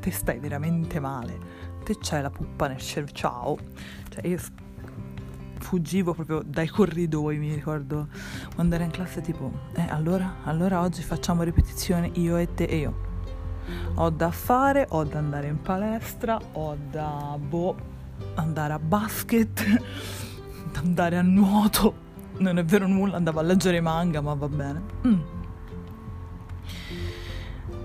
te 0.00 0.10
stai 0.10 0.38
veramente 0.38 1.00
male, 1.00 1.38
te 1.84 1.96
c'hai 2.00 2.22
la 2.22 2.30
puppa 2.30 2.68
nel 2.68 2.78
cervello, 2.78 3.16
ciao. 3.16 3.58
Cioè 4.08 4.26
io 4.26 4.38
fuggivo 5.58 6.12
proprio 6.12 6.42
dai 6.44 6.68
corridoi, 6.68 7.38
mi 7.38 7.54
ricordo 7.54 8.08
quando 8.54 8.74
ero 8.74 8.84
in 8.84 8.90
classe 8.90 9.20
tipo, 9.20 9.50
eh 9.74 9.86
allora, 9.88 10.36
allora 10.44 10.80
oggi 10.80 11.02
facciamo 11.02 11.42
ripetizione 11.42 12.10
io 12.14 12.36
e 12.36 12.52
te 12.54 12.64
e 12.64 12.76
io. 12.76 13.10
Ho 13.94 14.10
da 14.10 14.30
fare, 14.30 14.86
ho 14.90 15.04
da 15.04 15.18
andare 15.18 15.46
in 15.46 15.60
palestra, 15.60 16.38
ho 16.52 16.76
da 16.90 17.36
boh, 17.38 17.76
andare 18.34 18.72
a 18.72 18.78
basket, 18.78 19.64
da 20.72 20.80
andare 20.80 21.18
a 21.18 21.22
nuoto. 21.22 22.10
Non 22.38 22.58
è 22.58 22.64
vero 22.64 22.86
nulla, 22.86 23.16
andavo 23.16 23.40
a 23.40 23.42
leggere 23.42 23.80
manga, 23.80 24.20
ma 24.20 24.34
va 24.34 24.48
bene. 24.48 24.82
Mm. 25.06 25.20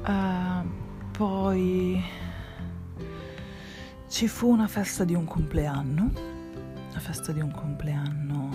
Uh, 0.06 0.68
poi 1.12 2.02
ci 4.08 4.28
fu 4.28 4.50
una 4.50 4.68
festa 4.68 5.04
di 5.04 5.14
un 5.14 5.26
compleanno 5.26 6.36
la 6.98 7.04
festa 7.04 7.32
di 7.32 7.42
un 7.42 7.52
compleanno 7.52 8.50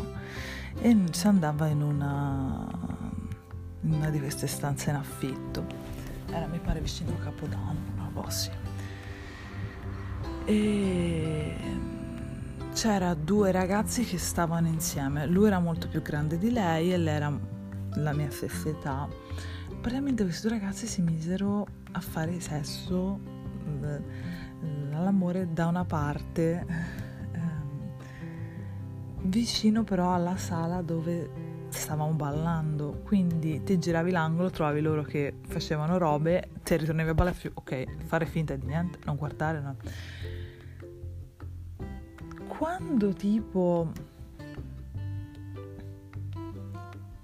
e 0.80 0.96
si 1.12 1.26
andava 1.28 1.68
in 1.68 1.80
una, 1.80 2.66
in 3.82 3.92
una 3.92 4.10
di 4.10 4.18
queste 4.18 4.48
stanze 4.48 4.90
in 4.90 4.96
affitto. 4.96 5.64
Era 6.26 6.46
mi 6.46 6.58
pare 6.58 6.80
vicino 6.80 7.12
a 7.12 7.22
Capodanno, 7.22 7.78
una 7.94 8.10
cosa 8.12 8.50
E 10.44 11.54
c'era 12.72 13.14
due 13.14 13.52
ragazzi 13.52 14.04
che 14.04 14.18
stavano 14.18 14.66
insieme. 14.68 15.26
Lui 15.26 15.46
era 15.46 15.58
molto 15.58 15.88
più 15.88 16.02
grande 16.02 16.38
di 16.38 16.50
lei 16.50 16.92
e 16.92 16.96
lei 16.96 17.14
era 17.14 17.38
la 17.94 18.12
mia 18.12 18.30
stessa 18.30 18.68
età. 18.68 19.08
Praticamente 19.80 20.24
questi 20.24 20.48
due 20.48 20.58
ragazzi 20.58 20.86
si 20.86 21.02
misero 21.02 21.66
a 21.92 22.00
fare 22.00 22.40
sesso, 22.40 23.18
l'amore 24.90 25.52
da 25.52 25.66
una 25.66 25.84
parte 25.84 26.66
vicino 29.24 29.84
però 29.84 30.14
alla 30.14 30.36
sala 30.36 30.82
dove 30.82 31.30
stavamo 31.68 32.12
ballando, 32.12 33.00
quindi 33.04 33.62
ti 33.62 33.78
giravi 33.78 34.10
l'angolo, 34.10 34.50
trovavi 34.50 34.80
loro 34.80 35.02
che 35.02 35.38
facevano 35.46 35.96
robe, 35.98 36.50
te 36.62 36.76
ritornavi 36.76 37.08
a 37.08 37.14
ballare, 37.14 37.36
ok, 37.52 38.04
fare 38.04 38.26
finta 38.26 38.54
di 38.56 38.66
niente, 38.66 38.98
non 39.04 39.16
guardare, 39.16 39.60
no. 39.60 39.76
Quando 42.62 43.12
tipo 43.12 43.90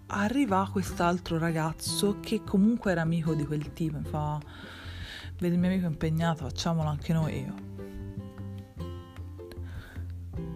arriva 0.06 0.68
quest'altro 0.72 1.38
ragazzo 1.38 2.18
che 2.18 2.42
comunque 2.42 2.90
era 2.90 3.02
amico 3.02 3.34
di 3.34 3.46
quel 3.46 3.72
tipo, 3.72 4.00
fa, 4.00 4.40
vedi 5.38 5.54
il 5.54 5.60
mio 5.60 5.70
amico 5.70 5.86
impegnato, 5.86 6.42
facciamolo 6.42 6.88
anche 6.88 7.12
noi 7.12 7.38
io. 7.38 7.54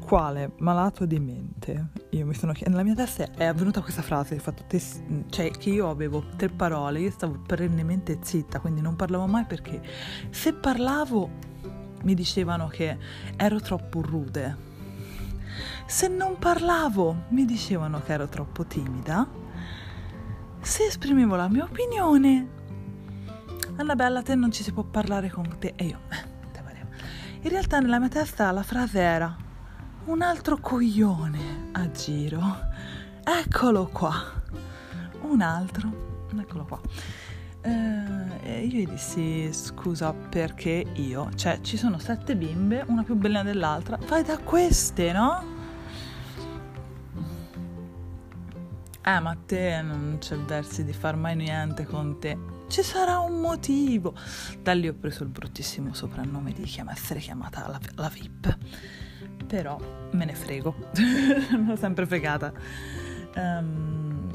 Quale? 0.01 0.51
Malato 0.59 1.07
di 1.07 1.21
mente. 1.21 1.91
Io 2.11 2.27
mi 2.27 2.35
sono 2.35 2.53
nella 2.67 2.83
mia 2.83 2.97
testa 2.97 3.31
è 3.37 3.45
avvenuta 3.45 3.83
questa 3.83 4.03
frase 4.03 4.37
fatto 4.41 4.65
tes- 4.67 5.01
cioè 5.31 5.53
che 5.53 5.71
io 5.71 5.91
avevo 5.91 6.25
tre 6.35 6.49
parole 6.49 6.99
io 6.99 7.11
stavo 7.13 7.39
perennemente 7.39 8.19
zitta 8.21 8.59
quindi 8.59 8.81
non 8.81 8.97
parlavo 8.97 9.27
mai 9.29 9.45
perché 9.45 9.81
se 10.31 10.53
parlavo 10.53 11.31
mi 12.03 12.15
dicevano 12.15 12.67
che 12.67 12.99
ero 13.37 13.61
troppo 13.61 14.03
rude 14.03 14.71
se 15.87 16.09
non 16.09 16.39
parlavo 16.39 17.25
mi 17.29 17.45
dicevano 17.45 18.03
che 18.03 18.13
ero 18.13 18.29
troppo 18.29 18.65
timida 18.65 19.29
se 20.61 20.85
esprimevo 20.85 21.37
la 21.37 21.49
mia 21.49 21.65
opinione 21.65 22.49
Annabella 23.77 24.23
te 24.23 24.35
non 24.35 24.53
ci 24.53 24.63
si 24.63 24.73
può 24.73 24.83
parlare 24.83 25.31
con 25.31 25.57
te 25.59 25.73
e 25.77 25.85
io 25.85 25.99
eh, 26.11 26.31
in 27.45 27.51
realtà 27.51 27.81
nella 27.81 27.99
mia 27.99 28.09
testa 28.09 28.53
la 28.53 28.63
frase 28.63 29.01
era 29.01 29.37
un 30.05 30.23
altro 30.23 30.59
coglione 30.59 31.71
a 31.73 31.91
giro. 31.91 32.41
Eccolo 33.25 33.87
qua. 33.87 34.15
Un 35.23 35.41
altro. 35.41 36.29
Eccolo 36.39 36.65
qua. 36.65 36.81
Eh, 37.63 38.65
io 38.65 38.79
gli 38.79 38.87
dissi 38.87 39.53
scusa 39.53 40.13
perché 40.13 40.85
io, 40.95 41.31
cioè 41.35 41.61
ci 41.63 41.77
sono 41.77 41.99
sette 41.99 42.37
bimbe, 42.37 42.85
una 42.87 43.03
più 43.03 43.15
bella 43.15 43.43
dell'altra, 43.43 43.99
vai 44.09 44.23
da 44.25 44.39
queste, 44.39 45.13
no? 45.13 45.45
Eh, 49.05 49.21
ma 49.21 49.31
a 49.31 49.37
te 49.47 49.83
non 49.83 50.19
c'è 50.21 50.37
versi 50.37 50.85
di 50.85 50.93
far 50.93 51.17
mai 51.17 51.37
niente 51.37 51.85
con 51.85 52.19
te. 52.19 52.39
Ci 52.69 52.83
sarà 52.83 53.19
un 53.19 53.41
motivo. 53.41 54.15
Da 54.61 54.73
lì 54.73 54.89
ho 54.89 54.95
preso 54.95 55.23
il 55.25 55.29
bruttissimo 55.29 55.93
soprannome 55.93 56.53
di 56.53 56.63
chiam- 56.63 56.89
essere 56.89 57.21
chiamata 57.21 57.69
la, 57.69 57.81
la 57.97 58.09
VIP 58.09 58.57
però 59.53 59.79
me 60.13 60.25
ne 60.25 60.35
frego, 60.35 60.75
l'ho 61.67 61.77
sempre 61.77 62.07
fregata. 62.07 62.51
Um, 63.37 64.31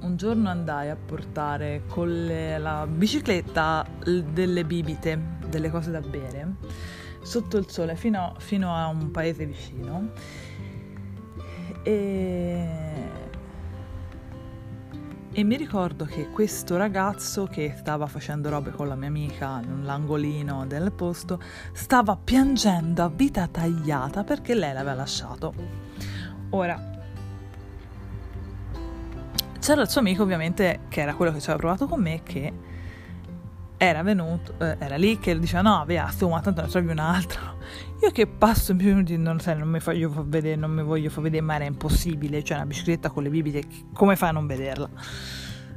un 0.00 0.16
giorno 0.16 0.48
andai 0.48 0.88
a 0.88 0.96
portare 0.96 1.82
con 1.86 2.08
le, 2.08 2.56
la 2.56 2.86
bicicletta 2.86 3.86
delle 4.02 4.64
bibite, 4.64 5.20
delle 5.46 5.68
cose 5.68 5.90
da 5.90 6.00
bere, 6.00 6.54
sotto 7.26 7.56
il 7.56 7.68
sole 7.68 7.96
fino, 7.96 8.34
fino 8.38 8.74
a 8.74 8.86
un 8.86 9.10
paese 9.10 9.44
vicino. 9.44 10.12
E 11.82 12.86
e 15.38 15.44
mi 15.44 15.58
ricordo 15.58 16.06
che 16.06 16.30
questo 16.30 16.78
ragazzo 16.78 17.44
che 17.44 17.74
stava 17.76 18.06
facendo 18.06 18.48
robe 18.48 18.70
con 18.70 18.88
la 18.88 18.94
mia 18.94 19.08
amica 19.08 19.60
nell'angolino 19.60 20.64
del 20.66 20.92
posto 20.92 21.38
stava 21.74 22.16
piangendo 22.16 23.02
a 23.02 23.10
vita 23.10 23.46
tagliata 23.46 24.24
perché 24.24 24.54
lei 24.54 24.72
l'aveva 24.72 24.94
lasciato. 24.94 25.52
Ora, 26.48 26.80
c'era 29.60 29.82
il 29.82 29.90
suo 29.90 30.00
amico 30.00 30.22
ovviamente 30.22 30.80
che 30.88 31.02
era 31.02 31.14
quello 31.14 31.32
che 31.32 31.40
ci 31.40 31.50
aveva 31.50 31.58
provato 31.58 31.86
con 31.86 32.00
me 32.00 32.22
che 32.22 32.50
era 33.78 34.02
venuto, 34.02 34.54
eh, 34.58 34.76
era 34.78 34.96
lì 34.96 35.18
che 35.18 35.38
diceva 35.38 35.62
no, 35.62 35.84
via, 35.86 36.10
ma 36.20 36.40
tanto 36.40 36.62
ne 36.62 36.68
trovi 36.68 36.88
un'altra. 36.88 37.54
Io 38.02 38.10
che 38.10 38.26
passo 38.26 38.74
più 38.74 38.88
minuti 38.88 39.16
non, 39.16 39.38
sai, 39.40 39.58
non 39.58 39.68
mi 39.68 39.78
voglio 39.78 40.10
far 40.10 40.24
vedere, 40.24 40.56
non 40.56 40.70
mi 40.70 40.82
voglio 40.82 41.10
far 41.10 41.22
vedere, 41.22 41.42
ma 41.42 41.56
era 41.56 41.64
impossibile, 41.64 42.42
cioè 42.42 42.56
una 42.56 42.66
bicicletta 42.66 43.10
con 43.10 43.22
le 43.22 43.30
bibite, 43.30 43.64
come 43.92 44.16
fai 44.16 44.30
a 44.30 44.32
non 44.32 44.46
vederla? 44.46 44.88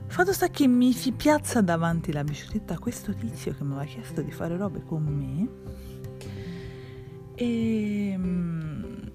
Fatto 0.07 0.33
sta 0.33 0.47
che 0.47 0.67
mi 0.67 0.91
si 0.91 1.11
piazza 1.11 1.61
davanti 1.61 2.11
la 2.11 2.23
bicicletta 2.23 2.79
questo 2.79 3.13
tizio 3.13 3.53
che 3.55 3.63
mi 3.63 3.73
aveva 3.73 3.85
chiesto 3.85 4.21
di 4.21 4.31
fare 4.31 4.57
robe 4.57 4.83
con 4.83 5.03
me 5.03 5.47
e 7.35 8.15
mm, 8.17 9.07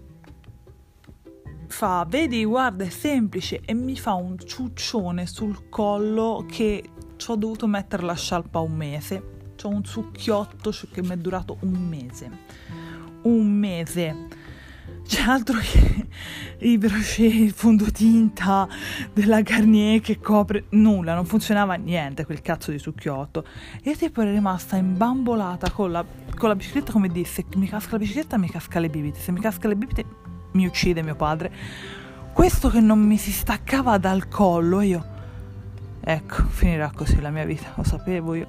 fa, 1.67 2.07
vedi, 2.09 2.45
guarda, 2.45 2.85
è 2.85 2.89
semplice 2.89 3.61
e 3.65 3.75
mi 3.75 3.97
fa 3.97 4.15
un 4.15 4.39
ciuccione 4.39 5.27
sul 5.27 5.69
collo 5.69 6.47
che 6.49 6.85
ci 7.17 7.31
ho 7.31 7.37
dovuto 7.37 7.67
mettere 7.67 8.03
la 8.03 8.15
scialpa 8.15 8.59
un 8.59 8.73
mese. 8.73 9.33
C'ho 9.57 9.69
un 9.69 9.85
succhiotto 9.85 10.73
che 10.93 11.03
mi 11.03 11.11
è 11.11 11.17
durato 11.17 11.59
un 11.61 11.89
mese. 11.89 12.31
Un 13.23 13.47
mese. 13.47 14.29
C'è 15.07 15.23
altro 15.23 15.59
che 15.59 16.07
i 16.67 16.79
brochet, 16.79 17.33
il 17.33 17.53
fondotinta 17.53 18.67
della 19.13 19.43
Garnier 19.43 20.01
che 20.01 20.19
copre 20.19 20.65
nulla, 20.71 21.15
non 21.15 21.27
funzionava 21.27 21.75
niente 21.75 22.25
quel 22.25 22.41
cazzo 22.41 22.71
di 22.71 22.79
succhiotto. 22.79 23.45
E 23.83 23.95
tipo 23.97 24.23
ero 24.23 24.31
rimasta 24.31 24.77
imbambolata 24.77 25.71
con 25.71 25.93
la, 25.93 26.05
con 26.37 26.49
la 26.49 26.57
bicicletta 26.57 26.93
come 26.93 27.09
disse, 27.09 27.45
mi 27.57 27.69
casca 27.69 27.93
la 27.93 27.99
bicicletta 27.99 28.39
mi 28.39 28.49
casca 28.49 28.79
le 28.81 28.89
bibite, 28.89 29.21
se 29.21 29.33
mi 29.33 29.41
casca 29.41 29.69
le 29.69 29.77
bibite 29.77 30.05
mi 30.53 30.67
uccide 30.67 31.03
mio 31.03 31.17
padre. 31.17 31.53
Questo 32.33 32.69
che 32.69 32.81
non 32.81 32.99
mi 32.99 33.17
si 33.17 33.31
staccava 33.31 33.99
dal 33.99 34.29
collo 34.29 34.81
io 34.81 35.14
Ecco, 36.07 36.45
finirà 36.49 36.93
così 36.95 37.19
la 37.19 37.31
mia 37.31 37.47
vita, 37.47 37.73
lo 37.77 37.83
sapevo 37.83 38.35
io. 38.35 38.47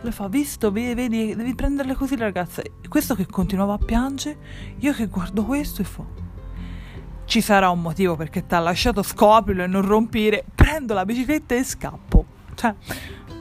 Le 0.00 0.10
fa, 0.10 0.26
visto, 0.28 0.72
vedi, 0.72 1.34
devi 1.34 1.54
prenderle 1.54 1.94
così 1.94 2.16
ragazza. 2.16 2.62
E 2.62 2.72
questo 2.88 3.14
che 3.14 3.26
continuava 3.26 3.74
a 3.74 3.78
piangere, 3.78 4.38
io 4.78 4.94
che 4.94 5.06
guardo 5.06 5.44
questo 5.44 5.82
e 5.82 5.84
fa, 5.84 6.02
ci 7.26 7.42
sarà 7.42 7.68
un 7.68 7.82
motivo 7.82 8.16
perché 8.16 8.46
ti 8.46 8.54
ha 8.54 8.58
lasciato 8.60 9.02
scoprilo 9.02 9.64
e 9.64 9.66
non 9.66 9.82
rompire, 9.82 10.46
prendo 10.54 10.94
la 10.94 11.04
bicicletta 11.04 11.54
e 11.54 11.62
scappo. 11.62 12.24
Cioè, 12.54 12.74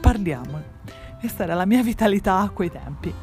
parliamone. 0.01 0.73
Questa 1.17 1.43
era 1.43 1.56
la 1.56 1.65
mia 1.65 1.82
vitalità 1.84 2.39
a 2.39 2.49
quei 2.49 2.69
tempi. 2.69 3.13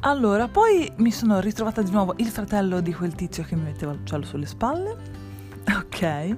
Allora, 0.00 0.48
poi 0.48 0.90
mi 0.96 1.10
sono 1.10 1.40
ritrovata 1.40 1.82
di 1.82 1.90
nuovo 1.90 2.14
il 2.16 2.28
fratello 2.28 2.80
di 2.80 2.94
quel 2.94 3.14
tizio 3.14 3.42
che 3.42 3.56
mi 3.56 3.64
metteva 3.64 3.92
il 3.92 4.04
giallo 4.04 4.24
sulle 4.24 4.46
spalle. 4.46 5.24
Ok 5.68 6.36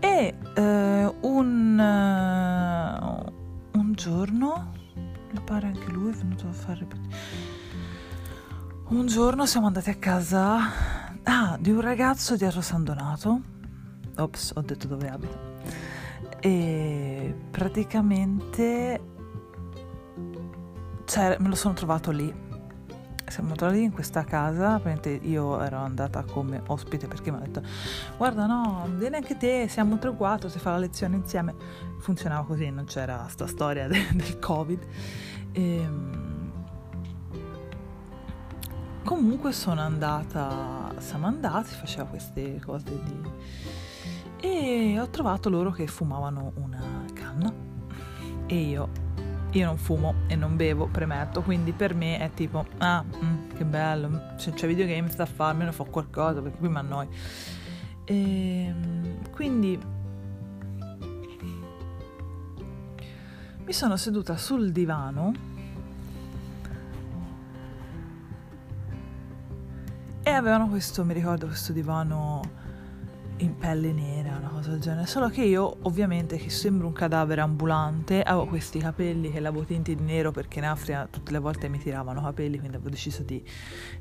e 0.00 0.34
eh, 0.54 1.14
un, 1.20 1.78
uh, 1.78 3.78
un 3.78 3.92
giorno, 3.92 4.72
mi 4.94 5.40
pare 5.44 5.66
anche 5.66 5.90
lui 5.90 6.10
è 6.10 6.14
venuto 6.14 6.48
a 6.48 6.52
fare... 6.52 6.86
Un 8.88 9.06
giorno 9.06 9.44
siamo 9.44 9.66
andati 9.66 9.90
a 9.90 9.96
casa 9.96 10.58
ah, 11.22 11.58
di 11.60 11.70
un 11.70 11.80
ragazzo 11.80 12.36
di 12.36 12.44
Arro 12.44 12.62
San 12.62 12.84
Donato. 12.84 13.40
Ops, 14.16 14.52
ho 14.54 14.62
detto 14.62 14.86
dove 14.86 15.10
abita. 15.10 15.38
E 16.40 17.34
praticamente 17.50 19.00
cioè, 21.04 21.36
me 21.38 21.48
lo 21.48 21.54
sono 21.54 21.74
trovato 21.74 22.10
lì 22.10 22.46
siamo 23.30 23.50
entrati 23.50 23.82
in 23.82 23.92
questa 23.92 24.24
casa, 24.24 24.80
io 25.22 25.60
ero 25.60 25.78
andata 25.78 26.22
come 26.24 26.62
ospite 26.66 27.06
perché 27.06 27.30
mi 27.30 27.36
ha 27.36 27.40
detto 27.40 27.62
guarda 28.16 28.46
no, 28.46 28.86
vieni 28.94 29.16
anche 29.16 29.36
te, 29.36 29.66
siamo 29.68 29.98
tre 29.98 30.10
o 30.10 30.14
quattro, 30.14 30.48
si 30.48 30.58
fa 30.58 30.70
la 30.70 30.78
lezione 30.78 31.16
insieme. 31.16 31.54
Funzionava 32.00 32.44
così, 32.44 32.70
non 32.70 32.84
c'era 32.84 33.26
sta 33.28 33.46
storia 33.46 33.88
de- 33.88 34.08
del 34.14 34.38
covid. 34.38 34.86
E, 35.52 35.76
ehm, 35.76 36.52
comunque 39.04 39.52
sono 39.52 39.80
andata, 39.80 40.92
siamo 40.98 41.26
andati, 41.26 41.74
faceva 41.74 42.04
queste 42.04 42.60
cose 42.64 42.84
di... 43.02 43.30
E 44.40 45.00
ho 45.00 45.08
trovato 45.08 45.48
loro 45.48 45.70
che 45.72 45.86
fumavano 45.86 46.52
una 46.56 47.04
canna 47.12 47.52
e 48.46 48.54
io 48.54 49.07
io 49.52 49.64
non 49.64 49.78
fumo 49.78 50.14
e 50.26 50.36
non 50.36 50.56
bevo, 50.56 50.86
premetto, 50.86 51.42
quindi 51.42 51.72
per 51.72 51.94
me 51.94 52.18
è 52.18 52.30
tipo, 52.34 52.66
ah, 52.78 53.02
mm, 53.02 53.48
che 53.56 53.64
bello, 53.64 54.34
se 54.36 54.52
c'è 54.52 54.66
videogame 54.66 55.08
sta 55.08 55.22
a 55.22 55.26
farmi, 55.26 55.64
ne 55.64 55.72
fa 55.72 55.84
qualcosa, 55.84 56.42
perché 56.42 56.58
qui 56.58 56.68
mi 56.68 56.76
annoi. 56.76 57.08
E, 58.04 58.14
ehm, 58.14 59.30
quindi 59.30 59.78
mi 63.64 63.72
sono 63.72 63.96
seduta 63.96 64.36
sul 64.36 64.72
divano 64.72 65.32
e 70.22 70.30
avevano 70.30 70.68
questo, 70.68 71.04
mi 71.04 71.14
ricordo, 71.14 71.46
questo 71.46 71.72
divano 71.72 72.40
in 73.38 73.56
pelle 73.56 73.92
nera, 73.92 74.36
una 74.36 74.48
cosa 74.48 74.70
del 74.70 74.80
genere. 74.80 75.06
Solo 75.06 75.28
che 75.28 75.42
io, 75.42 75.76
ovviamente, 75.82 76.36
che 76.36 76.50
sembro 76.50 76.86
un 76.86 76.92
cadavere 76.92 77.40
ambulante, 77.40 78.22
avevo 78.22 78.46
questi 78.46 78.78
capelli 78.78 79.30
che 79.30 79.40
l'avevo 79.40 79.64
tinti 79.64 79.94
di 79.94 80.02
nero 80.02 80.30
perché 80.32 80.58
in 80.58 80.64
Africa 80.64 81.06
tutte 81.10 81.32
le 81.32 81.38
volte 81.38 81.68
mi 81.68 81.78
tiravano 81.78 82.20
capelli, 82.20 82.58
quindi 82.58 82.76
avevo 82.76 82.90
deciso 82.90 83.22
di 83.22 83.42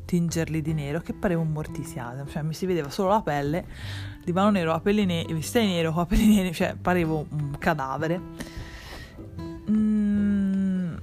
tingerli 0.06 0.62
di 0.62 0.74
nero, 0.74 1.02
che 1.02 1.14
pareva 1.14 1.42
un 1.42 1.52
mortisiato, 1.52 2.28
cioè 2.30 2.42
mi 2.42 2.54
si 2.54 2.66
vedeva 2.66 2.90
solo 2.90 3.10
la 3.10 3.22
pelle, 3.22 3.66
divano 4.24 4.50
nero, 4.50 4.72
capelli 4.72 5.06
neri, 5.06 5.34
vestiti 5.34 5.66
nero, 5.66 5.94
capelli 5.94 6.28
neri, 6.36 6.54
cioè 6.54 6.76
parevo 6.80 7.26
un 7.30 7.56
cadavere. 7.60 8.22
Mm. 9.70 10.96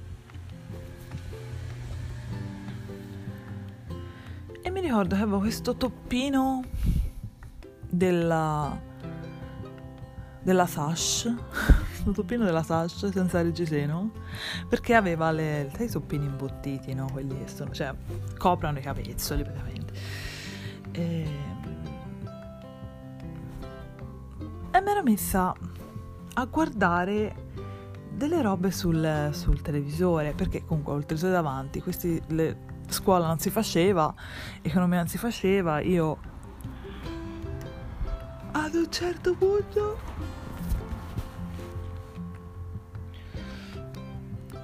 E 4.61 4.69
mi 4.71 4.81
ricordo 4.81 5.15
che 5.15 5.21
avevo 5.21 5.39
questo 5.39 5.75
toppino 5.75 6.63
della 7.95 8.93
della 10.41 10.67
Sash 10.67 11.25
il 12.05 12.13
toppino 12.13 12.45
della 12.45 12.61
Sash 12.61 13.09
senza 13.09 13.41
reggiseno 13.41 14.11
perché 14.69 14.93
aveva 14.93 15.31
le 15.31 15.71
sai 15.75 15.85
i 15.85 15.89
soppini 15.89 16.25
imbottiti 16.25 16.93
no? 16.93 17.09
Quelli 17.11 17.47
sono 17.47 17.71
cioè 17.71 17.93
coprono 18.37 18.77
i 18.77 18.81
capezzoli 18.81 19.43
praticamente. 19.43 19.93
E, 20.91 21.27
e 24.71 24.81
mi 24.81 24.89
ero 24.89 25.03
messa 25.03 25.53
a 26.37 26.45
guardare 26.45 27.43
delle 28.11 28.41
robe 28.41 28.71
sul, 28.71 29.29
sul 29.31 29.61
televisore 29.61 30.33
perché 30.33 30.63
comunque 30.63 30.93
ho 30.93 30.97
il 30.97 31.05
televisore 31.05 31.33
davanti 31.33 31.81
questi 31.81 32.21
le 32.27 32.73
scuola 32.87 33.25
non 33.25 33.39
si 33.39 33.49
faceva 33.49 34.13
economia 34.61 34.99
non 34.99 35.07
si 35.07 35.17
faceva 35.17 35.79
io 35.79 36.17
ad 38.75 38.85
un 38.85 38.91
certo 38.91 39.33
punto 39.35 39.97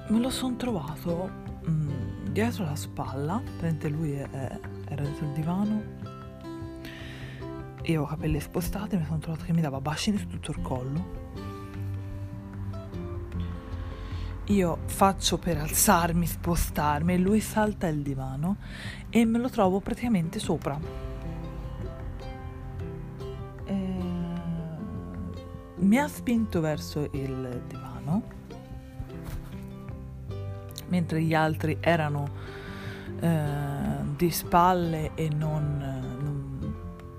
me 0.08 0.18
lo 0.18 0.28
sono 0.28 0.56
trovato 0.56 1.30
mm, 1.66 2.26
dietro 2.28 2.64
la 2.64 2.76
spalla, 2.76 3.40
praticamente 3.42 3.88
lui 3.88 4.12
era 4.12 5.04
sul 5.16 5.28
divano, 5.28 5.82
io 7.84 8.02
ho 8.02 8.06
capelli 8.06 8.38
spostati, 8.38 8.96
mi 8.96 9.04
sono 9.04 9.18
trovato 9.18 9.44
che 9.44 9.52
mi 9.54 9.62
dava 9.62 9.80
bacini 9.80 10.18
su 10.18 10.26
tutto 10.26 10.50
il 10.50 10.60
collo. 10.60 11.20
Io 14.46 14.78
faccio 14.84 15.38
per 15.38 15.56
alzarmi, 15.56 16.26
spostarmi, 16.26 17.18
lui 17.18 17.40
salta 17.40 17.86
il 17.86 18.02
divano 18.02 18.56
e 19.08 19.24
me 19.24 19.38
lo 19.38 19.48
trovo 19.48 19.80
praticamente 19.80 20.38
sopra 20.38 21.11
mi 25.92 25.98
ha 25.98 26.08
spinto 26.08 26.62
verso 26.62 27.06
il 27.12 27.64
divano, 27.68 28.22
mentre 30.88 31.20
gli 31.20 31.34
altri 31.34 31.76
erano 31.80 32.30
eh, 33.20 33.98
di 34.16 34.30
spalle 34.30 35.10
e 35.14 35.28
non, 35.28 35.76
non, 35.76 36.74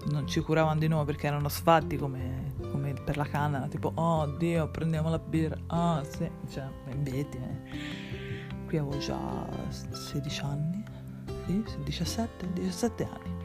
non, 0.10 0.28
ci 0.28 0.40
curavano 0.40 0.80
di 0.80 0.88
nuovo 0.88 1.06
perché 1.06 1.28
erano 1.28 1.50
sfatti 1.50 1.98
come, 1.98 2.56
come 2.72 2.94
per 2.94 3.16
la 3.16 3.26
canna, 3.26 3.68
tipo 3.68 3.92
oh 3.94 4.26
Dio 4.26 4.68
prendiamo 4.70 5.12
la 5.12 5.20
birra, 5.20 5.56
ah 5.68 6.00
oh, 6.00 6.04
sì, 6.06 6.28
cioè, 6.50 6.68
vedi, 6.88 7.38
eh. 7.38 8.66
qui 8.66 8.80
avevo 8.80 8.98
già 8.98 9.48
16 9.70 10.42
anni, 10.42 10.84
sì, 11.46 11.64
17, 11.84 12.54
17 12.54 13.04
anni, 13.04 13.36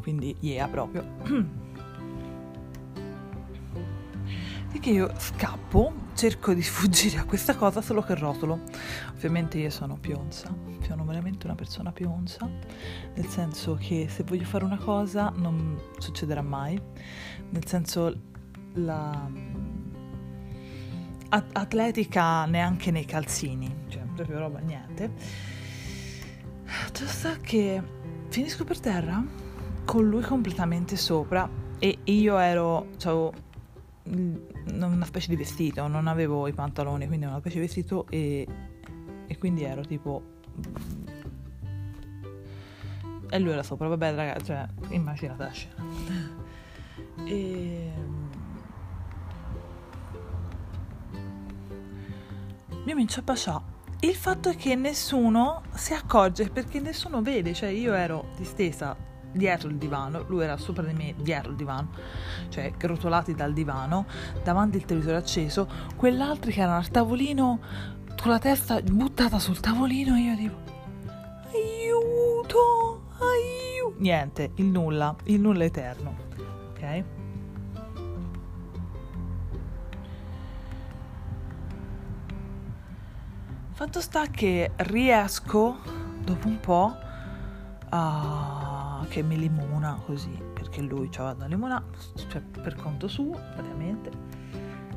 quindi 0.00 0.34
yeah 0.40 0.66
proprio. 0.66 1.58
che 4.80 4.90
io 4.90 5.12
scappo, 5.18 5.92
cerco 6.14 6.54
di 6.54 6.62
sfuggire 6.62 7.18
a 7.18 7.24
questa 7.24 7.54
cosa 7.54 7.82
solo 7.82 8.02
che 8.02 8.14
rotolo. 8.14 8.60
Ovviamente 9.14 9.58
io 9.58 9.70
sono 9.70 9.98
pionza, 10.00 10.52
sono 10.86 11.04
veramente 11.04 11.46
una 11.46 11.54
persona 11.54 11.92
pionza, 11.92 12.48
nel 13.14 13.26
senso 13.26 13.76
che 13.78 14.08
se 14.08 14.24
voglio 14.24 14.44
fare 14.44 14.64
una 14.64 14.78
cosa 14.78 15.32
non 15.36 15.78
succederà 15.98 16.42
mai, 16.42 16.80
nel 17.50 17.66
senso 17.66 18.18
la... 18.74 19.30
atletica 21.28 22.46
neanche 22.46 22.90
nei 22.90 23.04
calzini, 23.04 23.84
cioè 23.88 24.02
proprio 24.14 24.38
roba 24.38 24.58
niente. 24.60 25.12
Ciò 26.92 27.06
sta 27.06 27.36
che 27.36 27.82
finisco 28.28 28.64
per 28.64 28.80
terra 28.80 29.22
con 29.84 30.08
lui 30.08 30.22
completamente 30.22 30.96
sopra 30.96 31.48
e 31.78 31.98
io 32.04 32.38
ero, 32.38 32.88
avevo 33.02 33.32
una 34.04 35.04
specie 35.04 35.28
di 35.28 35.36
vestito, 35.36 35.86
non 35.86 36.06
avevo 36.06 36.46
i 36.46 36.52
pantaloni, 36.52 37.06
quindi 37.06 37.26
una 37.26 37.38
specie 37.38 37.56
di 37.56 37.60
vestito 37.62 38.06
e, 38.08 38.46
e 39.26 39.38
quindi 39.38 39.64
ero 39.64 39.82
tipo... 39.82 40.38
E 43.32 43.38
lui 43.38 43.52
era 43.52 43.62
sopra, 43.62 43.86
vabbè 43.86 44.14
ragazzi, 44.14 44.46
cioè, 44.46 44.66
immaginate 44.88 45.42
la 45.42 45.50
scena. 45.50 45.84
E... 47.24 47.92
Mi 52.84 52.92
comincio 52.92 53.20
a 53.20 53.22
baciare. 53.22 53.62
Il 54.00 54.14
fatto 54.14 54.48
è 54.48 54.56
che 54.56 54.74
nessuno 54.74 55.62
si 55.74 55.92
accorge 55.92 56.48
perché 56.48 56.80
nessuno 56.80 57.20
vede, 57.20 57.52
cioè 57.52 57.68
io 57.68 57.92
ero 57.92 58.30
distesa 58.36 58.96
dietro 59.32 59.68
il 59.68 59.76
divano, 59.76 60.24
lui 60.26 60.44
era 60.44 60.56
sopra 60.56 60.82
di 60.82 60.92
me 60.92 61.14
dietro 61.16 61.50
il 61.50 61.56
divano, 61.56 61.90
cioè 62.48 62.72
rotolati 62.78 63.34
dal 63.34 63.52
divano, 63.52 64.06
davanti 64.42 64.76
il 64.76 64.84
televisore 64.84 65.16
acceso, 65.16 65.68
quell'altro 65.96 66.50
che 66.50 66.60
era 66.60 66.76
al 66.76 66.88
tavolino 66.88 67.60
con 68.20 68.30
la 68.30 68.38
testa 68.38 68.80
buttata 68.82 69.38
sul 69.38 69.60
tavolino 69.60 70.14
io 70.16 70.36
tipo 70.36 70.56
aiuto, 71.52 73.02
aiuto, 73.18 73.94
niente, 73.98 74.52
il 74.56 74.66
nulla, 74.66 75.14
il 75.24 75.40
nulla 75.40 75.64
eterno, 75.64 76.16
ok? 76.70 77.04
Fatto 83.72 84.00
sta 84.02 84.26
che 84.26 84.72
riesco 84.76 85.78
dopo 86.22 86.46
un 86.46 86.60
po' 86.60 86.94
a 87.88 88.69
che 89.10 89.22
mi 89.22 89.36
limona 89.36 90.00
così, 90.06 90.40
perché 90.54 90.80
lui 90.80 91.10
aveva 91.14 91.34
da 91.34 91.46
limona, 91.46 91.84
cioè 92.28 92.40
per 92.40 92.76
conto 92.76 93.08
suo, 93.08 93.32
praticamente. 93.32 94.10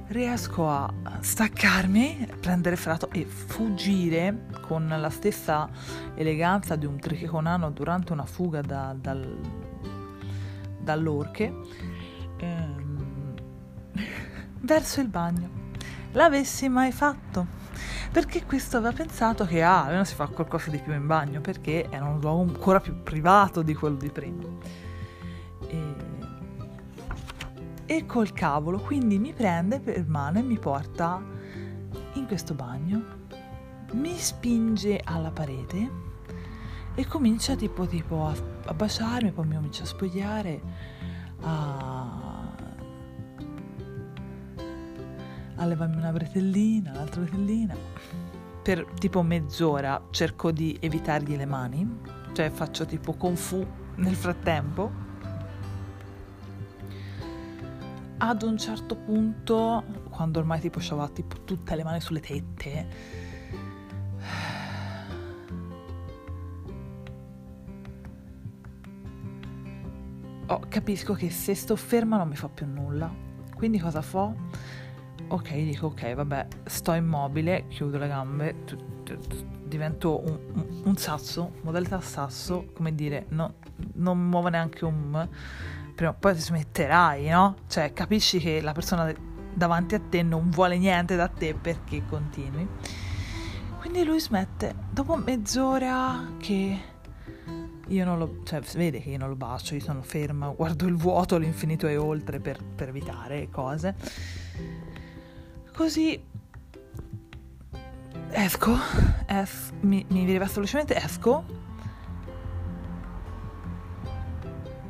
Riesco 0.07 0.69
a 0.69 0.93
staccarmi, 1.19 2.27
prendere 2.39 2.75
frato 2.75 3.09
e 3.09 3.25
fuggire 3.25 4.45
con 4.61 4.87
la 4.87 5.09
stessa 5.09 5.67
eleganza 6.13 6.75
di 6.75 6.85
un 6.85 6.99
tricheconano 6.99 7.71
durante 7.71 8.13
una 8.13 8.25
fuga 8.25 8.61
da, 8.61 8.95
dal, 8.95 9.39
dall'orche 10.79 11.55
ehm, 12.37 13.33
verso 14.61 15.01
il 15.01 15.07
bagno. 15.07 15.49
L'avessi 16.11 16.69
mai 16.69 16.91
fatto? 16.91 17.62
Perché 18.13 18.45
questo 18.45 18.77
aveva 18.77 18.93
pensato 18.93 19.43
che 19.43 19.63
ah, 19.63 19.85
almeno 19.85 20.03
si 20.03 20.13
fa 20.13 20.27
qualcosa 20.27 20.69
di 20.69 20.77
più 20.77 20.93
in 20.93 21.07
bagno 21.07 21.41
perché 21.41 21.87
era 21.89 22.05
un 22.05 22.19
luogo 22.19 22.41
ancora 22.43 22.79
più 22.79 23.01
privato 23.01 23.63
di 23.63 23.73
quello 23.73 23.95
di 23.95 24.11
prima. 24.11 24.43
E, 25.67 25.95
e 27.87 28.05
col 28.05 28.31
cavolo, 28.31 28.77
quindi 28.77 29.17
mi 29.17 29.33
prende 29.33 29.79
per 29.79 30.05
mano 30.07 30.37
e 30.37 30.43
mi 30.43 30.59
porta 30.59 31.19
in 32.13 32.27
questo 32.27 32.53
bagno, 32.53 33.01
mi 33.93 34.15
spinge 34.15 35.01
alla 35.03 35.31
parete 35.31 35.89
e 36.93 37.07
comincia 37.07 37.55
tipo, 37.55 37.87
tipo 37.87 38.27
a, 38.27 38.35
a 38.65 38.73
baciarmi, 38.75 39.31
poi 39.31 39.47
mi 39.47 39.55
comincia 39.55 39.81
a 39.81 39.87
spogliare, 39.87 40.61
a, 41.41 42.42
a 45.63 45.67
levarmi 45.67 45.95
una 45.95 46.11
bretellina, 46.11 46.93
l'altra 46.93 47.21
bretellina 47.21 47.75
per 48.63 48.85
tipo 48.97 49.21
mezz'ora 49.21 50.07
cerco 50.09 50.51
di 50.51 50.77
evitargli 50.79 51.35
le 51.35 51.45
mani, 51.45 51.99
cioè 52.31 52.49
faccio 52.49 52.85
tipo 52.85 53.11
kung 53.13 53.35
fu 53.35 53.65
nel 53.95 54.15
frattempo. 54.15 55.01
Ad 58.17 58.41
un 58.41 58.57
certo 58.57 58.95
punto, 58.95 59.83
quando 60.09 60.39
ormai 60.39 60.61
tipo 60.61 60.79
avevo 60.79 61.11
tipo 61.11 61.43
tutte 61.43 61.75
le 61.75 61.83
mani 61.83 61.99
sulle 61.99 62.21
tette, 62.21 62.87
oh, 70.45 70.61
capisco 70.69 71.13
che 71.15 71.29
se 71.29 71.53
sto 71.53 71.75
ferma 71.75 72.15
non 72.15 72.29
mi 72.29 72.37
fa 72.37 72.47
più 72.47 72.65
nulla. 72.65 73.13
Quindi 73.55 73.77
cosa 73.77 74.01
fa? 74.01 74.33
Ok, 75.33 75.53
dico 75.55 75.87
ok, 75.87 76.13
vabbè, 76.13 76.47
sto 76.65 76.93
immobile, 76.93 77.65
chiudo 77.67 77.97
le 77.97 78.07
gambe, 78.07 78.55
divento 79.63 80.21
un, 80.23 80.37
un, 80.53 80.81
un 80.83 80.95
sasso, 80.95 81.53
modalità 81.63 81.99
sasso, 82.01 82.67
come 82.73 82.93
dire, 82.93 83.25
no, 83.29 83.55
non 83.93 84.19
muovo 84.19 84.49
neanche 84.49 84.85
un... 84.85 85.27
Prima 85.95 86.11
o 86.11 86.15
poi 86.19 86.35
ti 86.35 86.41
smetterai, 86.41 87.29
no? 87.29 87.55
Cioè, 87.67 87.93
capisci 87.93 88.39
che 88.39 88.61
la 88.61 88.73
persona 88.73 89.11
davanti 89.53 89.95
a 89.95 90.01
te 90.07 90.21
non 90.21 90.49
vuole 90.49 90.77
niente 90.77 91.15
da 91.15 91.27
te 91.27 91.55
perché 91.55 92.03
continui. 92.07 92.67
Quindi 93.79 94.03
lui 94.03 94.19
smette, 94.19 94.75
dopo 94.91 95.15
mezz'ora 95.15 96.31
che 96.37 96.79
io 97.87 98.05
non 98.05 98.17
lo, 98.17 98.39
cioè 98.43 98.61
vede 98.75 99.01
che 99.01 99.09
io 99.09 99.17
non 99.17 99.29
lo 99.29 99.35
bacio, 99.35 99.73
io 99.73 99.81
sono 99.81 100.01
ferma, 100.03 100.47
guardo 100.49 100.85
il 100.85 100.95
vuoto, 100.95 101.37
l'infinito 101.37 101.87
e 101.87 101.97
oltre 101.97 102.39
per, 102.39 102.63
per 102.63 102.89
evitare 102.89 103.49
cose 103.49 104.42
Così 105.75 106.23
esco, 108.29 108.77
es- 109.25 109.71
mi, 109.81 110.05
mi 110.09 110.23
rivesto 110.25 110.55
velocemente, 110.55 110.95
esco, 110.95 111.43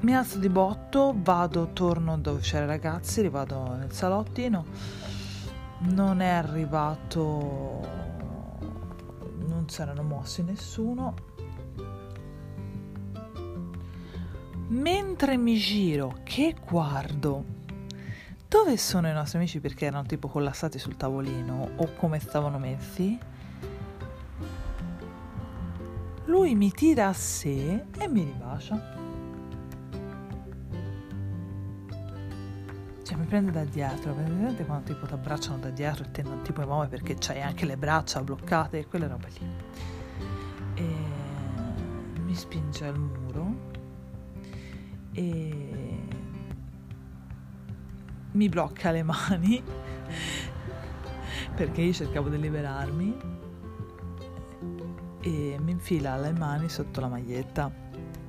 mi 0.02 0.14
alzo 0.16 0.40
di 0.40 0.50
botto, 0.50 1.14
vado, 1.16 1.70
torno 1.72 2.18
dove 2.18 2.42
c'erano 2.42 2.74
i 2.74 2.76
ragazzi, 2.76 3.22
rivado 3.22 3.76
nel 3.76 3.94
salottino, 3.94 4.66
non 5.80 6.20
è 6.20 6.28
arrivato, 6.28 7.80
non 9.48 9.66
si 9.68 9.82
erano 9.82 10.04
mossi 10.04 10.44
nessuno. 10.44 11.14
Mentre 14.68 15.38
mi 15.38 15.56
giro, 15.56 16.18
che 16.24 16.56
guardo 16.66 17.62
dove 18.54 18.78
sono 18.78 19.10
i 19.10 19.14
nostri 19.14 19.40
amici 19.40 19.60
perché 19.60 19.88
erano 19.88 20.06
tipo 20.06 20.28
collassati 20.28 20.78
sul 20.78 20.96
tavolino 20.96 21.72
o 21.76 21.94
come 21.96 22.20
stavano 22.20 22.60
messi? 22.60 23.18
Lui 26.26 26.54
mi 26.54 26.70
tira 26.72 27.08
a 27.08 27.14
sé 27.14 27.86
e 27.98 28.08
mi 28.08 28.24
ribacia. 28.24 28.80
Cioè 33.02 33.18
mi 33.18 33.26
prende 33.26 33.50
da 33.50 33.64
dietro, 33.64 34.14
vedete 34.14 34.66
quando 34.66 34.94
tipo 34.94 35.08
ti 35.08 35.14
abbracciano 35.14 35.58
da 35.58 35.72
dietro 35.72 36.04
e 36.04 36.12
te 36.12 36.22
non 36.22 36.44
ti 36.44 36.54
muovere 36.56 36.90
perché 36.90 37.16
c'hai 37.18 37.42
anche 37.42 37.66
le 37.66 37.76
braccia 37.76 38.22
bloccate 38.22 38.78
e 38.78 38.86
quelle 38.86 39.08
robe 39.08 39.30
lì. 39.40 39.48
E 40.76 40.96
mi 42.22 42.36
spinge 42.36 42.86
al 42.86 43.00
muro 43.00 43.72
e 45.12 45.73
mi 48.34 48.50
blocca 48.50 48.92
le 48.92 49.04
mani 49.04 49.64
perché 51.56 51.82
io 51.82 51.94
cercavo 51.94 52.30
di 52.30 52.40
liberarmi 52.40 53.18
e 55.22 55.58
mi 55.60 55.72
infila 55.72 56.18
le 56.18 56.34
mani 56.34 56.70
sotto 56.70 57.00
la 57.00 57.08
maglietta 57.08 57.72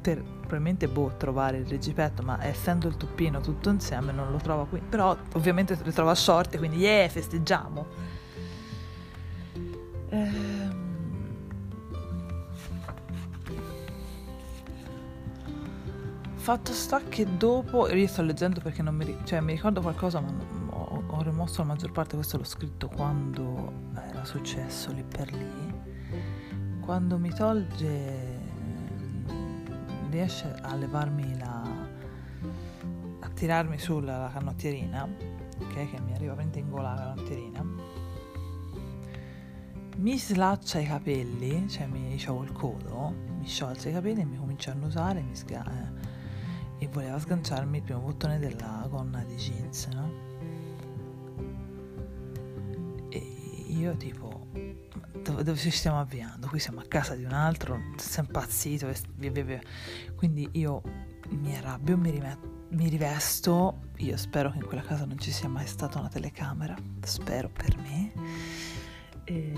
per 0.00 0.22
probabilmente 0.22 0.86
boh, 0.86 1.14
trovare 1.16 1.56
il 1.56 1.66
regipetto, 1.66 2.22
ma 2.22 2.44
essendo 2.44 2.86
il 2.88 2.96
tuppino 2.96 3.40
tutto 3.40 3.70
insieme 3.70 4.12
non 4.12 4.30
lo 4.30 4.36
trova 4.36 4.66
qui. 4.66 4.80
Però 4.86 5.16
ovviamente 5.32 5.78
le 5.82 5.92
trova 5.92 6.14
short, 6.14 6.58
quindi 6.58 6.76
yeah, 6.76 7.08
festeggiamo. 7.08 7.86
Ehm 10.10 10.73
Fatto 16.44 16.72
sta 16.72 17.00
che 17.08 17.26
dopo, 17.38 17.88
io 17.88 18.06
sto 18.06 18.20
leggendo 18.20 18.60
perché 18.60 18.82
non 18.82 18.94
mi, 18.94 19.16
cioè, 19.24 19.40
mi 19.40 19.54
ricordo 19.54 19.80
qualcosa, 19.80 20.20
ma 20.20 20.30
ho, 20.68 21.02
ho, 21.06 21.22
rimosso 21.22 21.62
la 21.62 21.68
maggior 21.68 21.90
parte, 21.90 22.16
questo 22.16 22.36
l'ho 22.36 22.44
scritto 22.44 22.86
quando 22.88 23.72
era 23.94 24.26
successo 24.26 24.92
lì 24.92 25.02
per 25.04 25.32
lì. 25.32 26.80
Quando 26.80 27.16
mi 27.16 27.32
tolge, 27.32 28.40
riesce 30.10 30.54
a 30.60 30.74
levarmi 30.74 31.38
la, 31.38 31.62
a 33.20 33.28
tirarmi 33.30 33.78
sulla 33.78 34.18
la 34.18 34.30
canottierina, 34.30 35.08
ok, 35.60 35.72
che 35.72 36.00
mi 36.02 36.12
arriva 36.12 36.32
veramente 36.32 36.58
in 36.58 36.68
gola 36.68 36.92
la 36.92 37.14
canottierina, 37.14 37.64
mi 39.96 40.18
slaccia 40.18 40.78
i 40.78 40.84
capelli, 40.84 41.70
cioè 41.70 41.86
mi 41.86 42.10
diciamo 42.10 42.42
il 42.42 42.52
codo, 42.52 43.14
mi 43.38 43.46
sciolse 43.46 43.88
i 43.88 43.92
capelli 43.94 44.20
e 44.20 44.24
mi 44.26 44.36
comincia 44.36 44.72
a 44.72 44.74
annusare, 44.74 45.22
mi 45.22 45.34
sga- 45.34 46.12
e 46.84 46.88
voleva 46.88 47.18
sganciarmi 47.18 47.78
il 47.78 47.82
primo 47.82 48.00
bottone 48.00 48.38
della 48.38 48.86
gonna 48.88 49.24
di 49.24 49.34
jeans, 49.36 49.86
no? 49.86 50.32
io 53.68 53.96
tipo, 53.96 54.46
dove, 55.22 55.56
ci 55.56 55.70
stiamo 55.70 55.98
avviando? 55.98 56.46
Qui 56.46 56.60
siamo 56.60 56.80
a 56.80 56.84
casa 56.86 57.16
di 57.16 57.24
un 57.24 57.32
altro, 57.32 57.80
sei 57.96 58.24
impazzito, 58.24 58.90
quindi 60.14 60.48
io 60.52 60.80
mi 61.30 61.56
arrabbio, 61.56 61.96
mi, 61.96 62.10
rimetto, 62.10 62.66
mi 62.70 62.88
rivesto, 62.88 63.90
io 63.96 64.16
spero 64.16 64.50
che 64.52 64.58
in 64.58 64.66
quella 64.66 64.82
casa 64.82 65.04
non 65.04 65.18
ci 65.18 65.32
sia 65.32 65.48
mai 65.48 65.66
stata 65.66 65.98
una 65.98 66.08
telecamera, 66.08 66.76
spero 67.02 67.50
per 67.50 67.76
me. 67.78 68.12
E... 69.24 69.52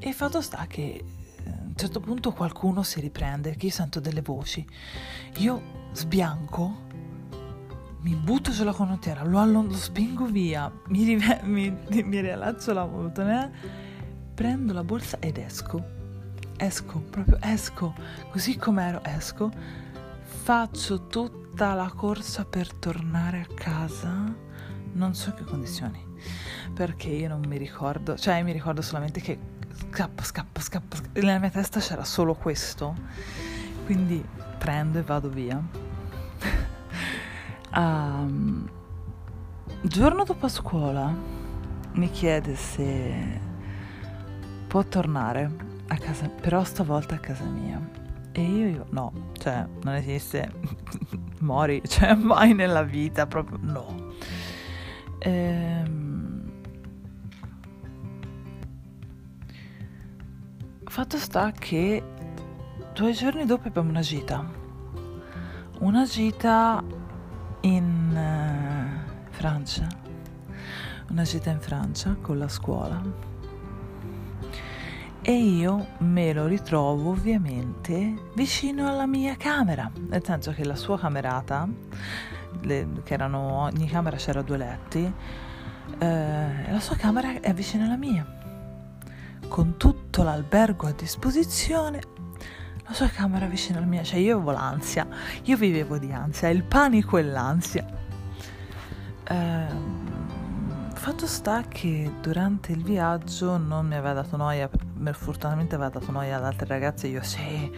E 0.00 0.12
fatto 0.12 0.40
sta 0.40 0.66
che 0.66 1.04
un 1.78 1.84
certo 1.84 2.00
punto 2.00 2.32
qualcuno 2.32 2.82
si 2.82 2.98
riprende, 2.98 3.54
che 3.54 3.66
io 3.66 3.72
sento 3.72 4.00
delle 4.00 4.20
voci. 4.20 4.66
Io 5.36 5.62
sbianco, 5.92 6.86
mi 8.00 8.16
butto 8.16 8.50
sulla 8.50 8.72
conottiera, 8.72 9.22
lo, 9.22 9.38
allon- 9.38 9.68
lo 9.68 9.76
spingo 9.76 10.24
via, 10.24 10.68
mi, 10.88 11.04
rive- 11.04 11.40
mi, 11.46 11.70
mi 11.70 12.20
riallaccio 12.20 12.72
la 12.72 12.84
bottone, 12.84 13.52
prendo 14.34 14.72
la 14.72 14.82
borsa 14.82 15.20
ed 15.20 15.38
esco. 15.38 15.96
Esco, 16.56 16.98
proprio 16.98 17.38
esco, 17.42 17.94
così 18.32 18.56
com'ero 18.56 19.00
esco, 19.04 19.48
faccio 20.22 21.06
tutta 21.06 21.74
la 21.74 21.92
corsa 21.94 22.44
per 22.44 22.74
tornare 22.74 23.46
a 23.48 23.54
casa, 23.54 24.34
non 24.94 25.14
so 25.14 25.32
che 25.32 25.44
condizioni, 25.44 26.04
perché 26.74 27.08
io 27.10 27.28
non 27.28 27.44
mi 27.46 27.56
ricordo, 27.56 28.16
cioè 28.16 28.42
mi 28.42 28.50
ricordo 28.50 28.82
solamente 28.82 29.20
che 29.20 29.56
scappo, 29.78 30.22
scappo, 30.22 30.60
scappo, 30.60 30.96
scappo. 30.96 31.20
nella 31.20 31.38
mia 31.38 31.50
testa 31.50 31.80
c'era 31.80 32.04
solo 32.04 32.34
questo, 32.34 32.94
quindi 33.86 34.24
prendo 34.58 34.98
e 34.98 35.02
vado 35.02 35.28
via. 35.28 35.62
um, 37.74 38.68
giorno 39.82 40.24
dopo 40.24 40.48
scuola 40.48 41.14
mi 41.92 42.10
chiede 42.10 42.54
se 42.54 43.40
può 44.66 44.84
tornare 44.84 45.50
a 45.88 45.96
casa, 45.96 46.28
però 46.28 46.62
stavolta 46.64 47.14
a 47.16 47.18
casa 47.18 47.44
mia. 47.44 47.80
E 48.32 48.42
io, 48.42 48.68
io 48.68 48.86
no, 48.90 49.30
cioè 49.32 49.66
non 49.82 49.94
esiste, 49.94 50.52
mori, 51.40 51.82
cioè 51.86 52.14
mai 52.18 52.54
nella 52.54 52.82
vita, 52.82 53.26
proprio 53.26 53.58
no. 53.60 54.12
Ehm, 55.18 55.97
Fatto 60.98 61.16
sta 61.18 61.52
che 61.52 62.02
due 62.92 63.12
giorni 63.12 63.44
dopo 63.44 63.68
abbiamo 63.68 63.88
una 63.88 64.00
gita. 64.00 64.44
Una 65.78 66.04
gita 66.04 66.82
in 67.60 68.10
uh, 68.12 69.30
Francia. 69.30 69.86
Una 71.10 71.22
gita 71.22 71.50
in 71.50 71.60
Francia 71.60 72.16
con 72.20 72.36
la 72.38 72.48
scuola. 72.48 73.00
E 75.22 75.32
io 75.32 75.86
me 75.98 76.32
lo 76.32 76.46
ritrovo 76.46 77.10
ovviamente 77.10 78.30
vicino 78.34 78.88
alla 78.88 79.06
mia 79.06 79.36
camera, 79.36 79.88
nel 80.08 80.24
senso 80.24 80.50
che 80.50 80.64
la 80.64 80.74
sua 80.74 80.98
camerata, 80.98 81.68
le, 82.62 82.88
che 83.04 83.14
erano, 83.14 83.38
ogni 83.38 83.86
camera 83.86 84.16
c'era 84.16 84.42
due 84.42 84.56
letti, 84.56 85.12
eh, 85.96 86.70
la 86.72 86.80
sua 86.80 86.96
camera 86.96 87.38
è 87.38 87.54
vicino 87.54 87.84
alla 87.84 87.96
mia 87.96 88.37
con 89.48 89.76
tutto 89.76 90.22
l'albergo 90.22 90.86
a 90.86 90.92
disposizione, 90.92 92.00
la 92.86 92.92
sua 92.92 93.08
camera 93.08 93.46
vicino 93.46 93.78
alla 93.78 93.86
mia, 93.86 94.02
cioè 94.02 94.18
io 94.18 94.36
avevo 94.36 94.52
l'ansia, 94.52 95.06
io 95.44 95.56
vivevo 95.56 95.98
di 95.98 96.12
ansia, 96.12 96.48
il 96.48 96.62
panico 96.62 97.18
e 97.18 97.22
l'ansia. 97.22 97.86
Eh, 99.24 99.66
fatto 100.94 101.26
sta 101.26 101.62
che 101.68 102.12
durante 102.20 102.72
il 102.72 102.82
viaggio 102.82 103.56
non 103.56 103.86
mi 103.86 103.94
aveva 103.94 104.14
dato 104.14 104.36
noia, 104.36 104.68
fortunatamente 105.12 105.74
aveva 105.74 105.90
dato 105.90 106.10
noia 106.10 106.36
ad 106.36 106.44
altre 106.44 106.66
ragazze, 106.66 107.06
io 107.06 107.22
sì, 107.22 107.70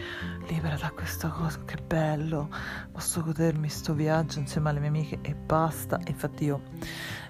libera 0.47 0.75
da 0.75 0.91
questa 0.91 1.29
cosa, 1.29 1.59
che 1.65 1.77
bello, 1.85 2.49
posso 2.91 3.23
godermi 3.23 3.69
sto 3.69 3.93
viaggio 3.93 4.39
insieme 4.39 4.69
alle 4.69 4.79
mie 4.79 4.89
amiche 4.89 5.19
e 5.21 5.35
basta. 5.35 5.99
infatti 6.07 6.45
io 6.45 6.61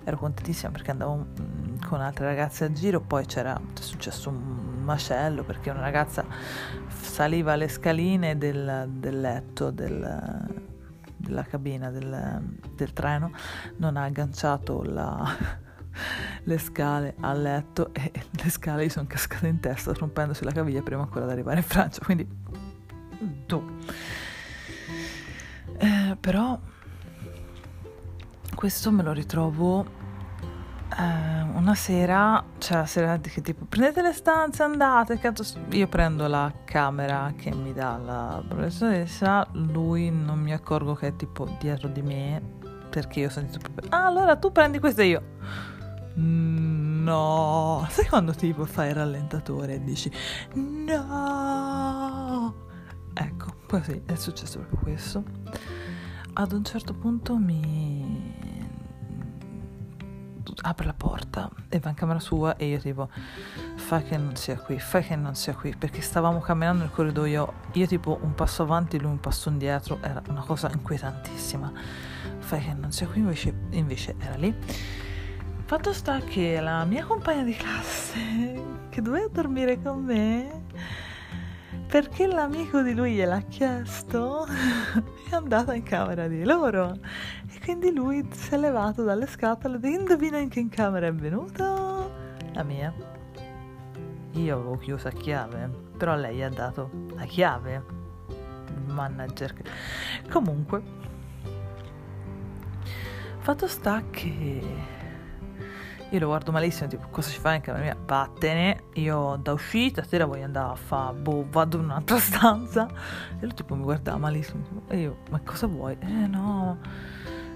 ero 0.03 0.17
contentissima 0.17 0.71
perché 0.71 0.91
andavo 0.91 1.15
mm, 1.15 1.81
con 1.87 2.01
altre 2.01 2.25
ragazze 2.25 2.65
a 2.65 2.71
giro, 2.71 3.01
poi 3.01 3.25
c'era 3.25 3.59
successo 3.73 4.29
un 4.29 4.81
macello 4.83 5.43
perché 5.43 5.69
una 5.69 5.81
ragazza 5.81 6.25
saliva 6.89 7.55
le 7.55 7.67
scaline 7.67 8.37
del, 8.37 8.87
del 8.89 9.19
letto 9.19 9.69
del, 9.71 10.47
della 11.17 11.43
cabina 11.43 11.91
del, 11.91 12.41
del, 12.75 12.93
treno, 12.93 13.31
non 13.77 13.97
ha 13.97 14.03
agganciato 14.03 14.83
la, 14.83 15.23
le 16.43 16.57
scale 16.57 17.15
al 17.19 17.41
letto 17.41 17.93
e 17.93 18.11
le 18.43 18.49
scale 18.49 18.85
gli 18.85 18.89
sono 18.89 19.07
cascate 19.07 19.47
in 19.47 19.59
testa 19.59 19.93
rompendosi 19.93 20.43
la 20.43 20.51
caviglia 20.51 20.81
prima 20.81 21.01
ancora 21.01 21.25
di 21.25 21.31
arrivare 21.31 21.57
in 21.57 21.65
Francia, 21.65 22.03
quindi 22.03 22.27
tu. 23.45 23.63
Eh, 25.77 26.17
però 26.19 26.59
questo 28.55 28.91
me 28.91 29.01
lo 29.01 29.11
ritrovo 29.11 29.99
eh, 30.97 31.41
una 31.53 31.73
sera, 31.73 32.43
cioè 32.57 32.77
la 32.77 32.85
sera 32.85 33.17
che 33.17 33.41
tipo 33.41 33.65
prendete 33.65 34.01
le 34.01 34.13
stanze, 34.13 34.63
andate, 34.63 35.19
io 35.71 35.87
prendo 35.87 36.27
la 36.27 36.51
camera 36.65 37.33
che 37.35 37.53
mi 37.53 37.73
dà 37.73 37.97
la 37.97 38.43
professoressa, 38.47 39.47
lui 39.53 40.11
non 40.11 40.39
mi 40.39 40.53
accorgo 40.53 40.93
che 40.93 41.07
è 41.07 41.15
tipo 41.15 41.47
dietro 41.59 41.87
di 41.87 42.01
me 42.01 42.59
perché 42.89 43.21
io 43.21 43.27
ho 43.27 43.31
sentito 43.31 43.59
proprio, 43.59 43.89
ah 43.89 44.05
allora 44.05 44.35
tu 44.35 44.51
prendi 44.51 44.79
questo 44.79 45.01
e 45.01 45.05
io, 45.05 45.23
no, 46.15 47.87
sai 47.89 48.05
quando 48.07 48.33
tipo 48.33 48.65
fai 48.65 48.89
il 48.89 48.95
rallentatore 48.95 49.75
e 49.75 49.83
dici 49.83 50.11
no, 50.53 50.93
ecco, 53.13 53.55
così 53.67 54.01
è 54.05 54.15
successo 54.15 54.59
proprio 54.59 54.79
questo. 54.79 55.23
Ad 56.33 56.51
un 56.53 56.63
certo 56.63 56.93
punto 56.93 57.37
mi 57.37 58.39
apre 60.63 60.85
la 60.85 60.93
porta 60.93 61.49
e 61.69 61.79
va 61.79 61.89
in 61.89 61.95
camera 61.95 62.19
sua 62.19 62.55
e 62.57 62.67
io 62.67 62.79
tipo 62.79 63.09
fai 63.75 64.03
che 64.03 64.17
non 64.17 64.35
sia 64.35 64.57
qui, 64.57 64.79
fai 64.79 65.03
che 65.03 65.15
non 65.15 65.35
sia 65.35 65.53
qui 65.53 65.75
perché 65.75 66.01
stavamo 66.01 66.39
camminando 66.39 66.83
nel 66.83 66.91
corridoio 66.91 67.53
io 67.73 67.87
tipo 67.87 68.19
un 68.21 68.33
passo 68.35 68.63
avanti 68.63 68.99
lui 68.99 69.11
un 69.11 69.19
passo 69.19 69.49
indietro 69.49 69.99
era 70.01 70.21
una 70.29 70.41
cosa 70.41 70.69
inquietantissima. 70.71 71.71
Fai 72.39 72.61
che 72.61 72.73
non 72.73 72.91
sia 72.91 73.07
qui 73.07 73.19
invece, 73.19 73.53
invece 73.71 74.15
era 74.19 74.35
lì 74.35 74.53
fatto 75.71 75.93
sta 75.93 76.19
che 76.19 76.59
la 76.59 76.83
mia 76.83 77.05
compagna 77.05 77.43
di 77.43 77.53
classe 77.53 78.61
che 78.89 79.01
doveva 79.01 79.29
dormire 79.29 79.81
con 79.81 80.03
me 80.03 80.65
perché 81.87 82.27
l'amico 82.27 82.81
di 82.81 82.93
lui 82.93 83.13
gliel'ha 83.13 83.39
chiesto 83.47 84.45
è 85.31 85.33
andata 85.33 85.73
in 85.73 85.83
camera 85.83 86.27
di 86.27 86.43
loro 86.43 86.91
e 87.47 87.57
quindi 87.63 87.93
lui 87.93 88.27
si 88.33 88.53
è 88.53 88.57
levato 88.57 89.05
dalle 89.05 89.27
scatole 89.27 89.79
e 89.81 89.87
indovina 89.91 90.39
in 90.39 90.49
che 90.49 90.67
camera 90.67 91.07
è 91.07 91.13
venuto? 91.13 92.11
La 92.51 92.63
mia. 92.63 92.93
Io 94.31 94.53
avevo 94.53 94.77
chiuso 94.77 95.07
a 95.07 95.11
chiave, 95.11 95.69
però 95.95 96.15
lei 96.15 96.43
ha 96.43 96.49
dato 96.49 96.91
la 97.15 97.23
chiave. 97.23 97.81
Manager. 98.87 99.53
Comunque, 100.29 100.81
fatto 103.39 103.67
sta 103.69 104.03
che 104.09 104.99
io 106.11 106.19
lo 106.19 106.27
guardo 106.27 106.51
malissimo, 106.51 106.89
tipo, 106.89 107.07
cosa 107.09 107.29
ci 107.29 107.39
fai 107.39 107.55
in 107.55 107.61
camera 107.61 107.83
mia? 107.83 107.97
Vattene, 108.05 108.83
io 108.95 109.39
da 109.41 109.53
uscita, 109.53 110.01
stasera 110.01 110.25
voglio 110.25 110.43
andare 110.43 110.73
a 110.73 110.75
fare, 110.75 111.15
boh, 111.15 111.45
vado 111.49 111.77
in 111.77 111.85
un'altra 111.85 112.17
stanza. 112.19 112.85
E 113.39 113.39
lui 113.39 113.53
tipo 113.53 113.75
mi 113.75 113.83
guardava 113.83 114.17
malissimo, 114.17 114.61
tipo, 114.61 114.81
e 114.89 114.97
io, 114.99 115.17
ma 115.29 115.39
cosa 115.39 115.67
vuoi? 115.67 115.95
Eh 116.01 116.27
no, 116.27 116.79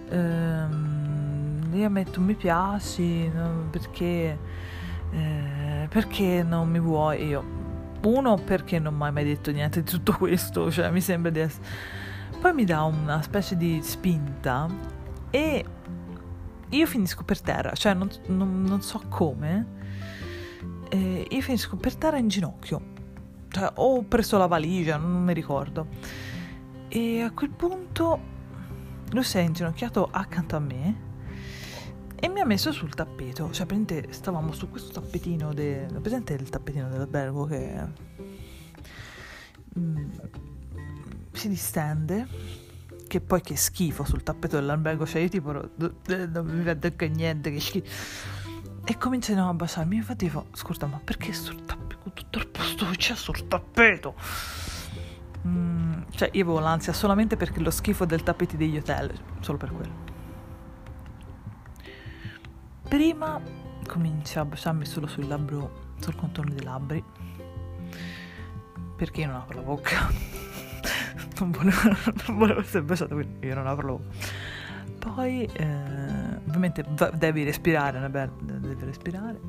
ehm, 0.10 1.70
io 1.74 1.89
metto 1.89 2.22
mi 2.22 2.34
piaci, 2.34 3.28
no, 3.28 3.68
perché, 3.70 4.39
eh, 5.12 5.88
perché 5.89 6.41
non 6.41 6.70
mi 6.70 6.80
vuoi? 6.80 7.28
Io, 7.28 7.43
uno, 8.03 8.36
perché 8.38 8.80
non 8.80 8.95
mi 8.95 9.03
hai 9.03 9.12
mai 9.12 9.26
detto 9.26 9.51
niente 9.51 9.84
di 9.84 9.89
tutto 9.89 10.14
questo, 10.14 10.72
cioè 10.72 10.89
mi 10.91 11.01
sembra 11.01 11.30
di 11.30 11.39
essere... 11.39 11.66
Poi 12.39 12.53
mi 12.53 12.64
dà 12.64 12.84
una 12.84 13.22
specie 13.22 13.58
di 13.58 13.82
spinta 13.82 14.68
e 15.30 15.66
io 16.70 16.86
finisco 16.88 17.24
per 17.24 17.41
terra, 17.41 17.74
cioè 17.74 17.93
non, 17.93 18.09
non, 18.28 18.63
non 18.63 18.82
so 18.82 19.01
come, 19.09 19.66
eh, 20.89 21.28
io 21.30 21.41
finisco 21.41 21.76
per 21.78 21.95
terra 21.95 22.18
in 22.18 22.28
ginocchio, 22.28 22.82
cioè 23.49 23.72
ho 23.76 24.03
preso 24.03 24.38
la 24.38 24.47
valigia, 24.47 24.97
non 24.97 25.24
mi 25.24 25.34
ricordo. 25.34 25.88
E 26.88 27.22
a 27.22 27.32
quel 27.32 27.49
punto 27.49 28.34
lui 29.11 29.24
si 29.24 29.38
è 29.38 29.41
inginocchiato 29.41 30.07
accanto 30.11 30.55
a 30.55 30.59
me 30.59 31.03
e 32.16 32.28
mi 32.28 32.39
ha 32.39 32.45
messo 32.45 32.72
sul 32.72 32.93
tappeto, 32.93 33.51
cioè 33.51 33.66
praticamente 33.66 34.11
stavamo 34.11 34.51
su 34.51 34.70
questo 34.70 34.99
tappetino, 34.99 35.53
de... 35.53 35.88
presente 36.01 36.34
il 36.34 36.49
tappetino 36.49 36.89
dell'albergo 36.89 37.45
che 37.45 37.82
mm, 39.78 40.09
si 41.32 41.49
distende 41.49 42.64
che 43.08 43.22
poi 43.22 43.41
che 43.41 43.56
schifo 43.56 44.03
sul 44.03 44.24
tappeto 44.24 44.56
dell'albergo, 44.58 45.06
cioè 45.06 45.22
io 45.22 45.30
tipo 45.30 45.51
non 45.51 46.45
mi 46.45 46.64
vedo 46.64 46.89
che 46.95 47.08
niente, 47.08 47.51
che 47.51 47.60
schifo. 47.60 47.86
E 48.84 48.97
cominciano 48.97 49.49
a 49.49 49.53
baciarmi, 49.53 49.95
infatti 49.95 50.30
fa, 50.30 50.43
scusa 50.53 50.86
ma 50.86 50.99
perché 51.03 51.34
sul 51.34 51.66
tappeto, 51.66 52.12
tutto 52.14 52.38
il 52.38 52.47
posto 52.47 52.88
che 52.89 52.97
c'è 52.97 53.16
sul 53.16 53.47
tappeto? 53.47 54.14
Mm, 55.47 56.03
cioè 56.12 56.30
io 56.34 56.43
avevo 56.43 56.60
l'ansia 56.60 56.93
solamente 56.93 57.36
perché 57.36 57.60
lo 57.60 57.72
schifo 57.72 58.06
del 58.06 58.24
tappeti 58.24 58.58
degli 58.58 58.78
hotel, 58.78 59.12
solo 59.39 59.58
per 59.58 59.72
quello. 59.72 60.03
Prima 62.88 63.41
comincia 63.88 64.41
a 64.41 64.45
baciarmi 64.45 64.86
solo 64.86 65.08
sul 65.08 65.28
labbro, 65.28 65.93
sul 65.99 66.16
contorno 66.16 66.53
dei 66.53 66.64
labbri, 66.64 67.03
perché 68.95 69.22
io 69.22 69.28
non 69.28 69.38
apro 69.38 69.58
la 69.58 69.64
bocca. 69.64 70.53
non, 71.40 71.52
volevo, 71.52 71.82
non 72.28 72.38
volevo 72.38 72.60
essere 72.60 72.84
baciato, 72.84 73.16
quindi 73.16 73.48
io 73.48 73.56
non 73.56 73.68
bocca. 73.68 74.02
Poi, 75.00 75.46
eh, 75.46 76.40
ovviamente, 76.48 76.86
devi 77.14 77.44
respirare, 77.44 78.00
vabbè, 78.00 78.30
devi 78.42 78.86
respirare, 78.86 79.40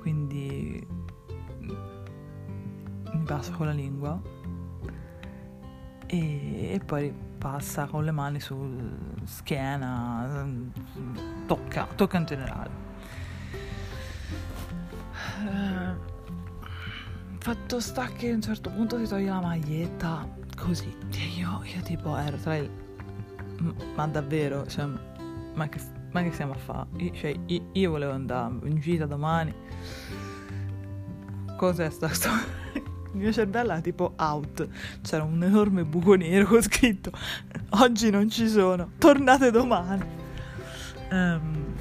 quindi 0.00 0.86
mi 3.12 3.24
passo 3.24 3.52
con 3.52 3.66
la 3.66 3.72
lingua 3.72 4.20
e, 6.06 6.74
e 6.74 6.80
poi 6.84 7.12
passa 7.38 7.86
con 7.86 8.04
le 8.04 8.10
mani 8.10 8.40
su 8.40 8.56
schiena, 9.24 10.46
tocca, 11.46 11.86
tocca 11.94 12.18
in 12.18 12.24
generale. 12.24 12.82
Uh, 15.44 16.12
fatto 17.38 17.80
sta 17.80 18.06
che 18.06 18.30
a 18.30 18.34
un 18.34 18.40
certo 18.40 18.70
punto 18.70 18.98
si 18.98 19.06
toglie 19.06 19.28
la 19.28 19.40
maglietta 19.40 20.26
così 20.56 20.94
io, 21.36 21.62
io 21.64 21.82
tipo 21.82 22.16
ero 22.16 22.36
tra 22.36 22.56
il 22.56 22.70
ma 23.94 24.06
davvero 24.06 24.66
cioè, 24.66 24.86
ma, 25.54 25.68
che, 25.68 25.80
ma 26.10 26.22
che 26.22 26.32
stiamo 26.32 26.52
a 26.52 26.56
fare 26.56 26.86
io, 26.96 27.12
cioè, 27.14 27.34
io, 27.46 27.68
io 27.72 27.90
volevo 27.90 28.12
andare 28.12 28.54
in 28.64 28.78
gita 28.80 29.06
domani 29.06 29.54
cos'è 31.56 31.88
sta 31.90 32.08
storia 32.08 32.62
il 33.14 33.20
mio 33.20 33.32
cervello 33.32 33.70
era 33.70 33.80
tipo 33.80 34.14
out. 34.16 34.68
C'era 35.00 35.22
un 35.22 35.40
enorme 35.44 35.84
buco 35.84 36.14
nero 36.14 36.46
con 36.46 36.60
scritto 36.60 37.12
oggi 37.80 38.10
non 38.10 38.28
ci 38.28 38.48
sono, 38.48 38.90
tornate 38.98 39.50
domani. 39.50 40.04
Um, 41.10 41.74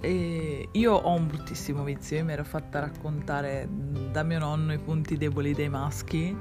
e 0.00 0.53
io 0.74 0.92
ho 0.92 1.14
un 1.14 1.26
bruttissimo 1.28 1.84
vizio, 1.84 2.16
io 2.16 2.24
mi 2.24 2.32
ero 2.32 2.44
fatta 2.44 2.80
raccontare 2.80 3.68
da 4.10 4.22
mio 4.24 4.40
nonno 4.40 4.72
i 4.72 4.78
punti 4.78 5.16
deboli 5.16 5.54
dei 5.54 5.68
maschi 5.68 6.36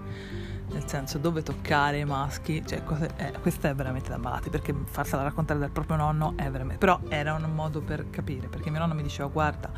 nel 0.72 0.88
senso 0.88 1.20
dove 1.20 1.44
toccare 1.44 2.00
i 2.00 2.06
maschi, 2.06 2.64
cioè 2.66 2.84
cose, 2.84 3.12
eh, 3.18 3.34
questa 3.42 3.70
è 3.70 3.76
veramente 3.76 4.10
da 4.10 4.18
malati 4.18 4.50
perché 4.50 4.74
farsela 4.86 5.22
raccontare 5.22 5.60
dal 5.60 5.70
proprio 5.70 5.98
nonno 5.98 6.34
è 6.36 6.50
veramente, 6.50 6.80
però 6.80 7.00
era 7.10 7.34
un 7.34 7.44
modo 7.54 7.82
per 7.82 8.10
capire 8.10 8.48
perché 8.48 8.72
mio 8.72 8.80
nonno 8.80 8.96
mi 8.96 9.04
diceva 9.04 9.30
guarda 9.30 9.70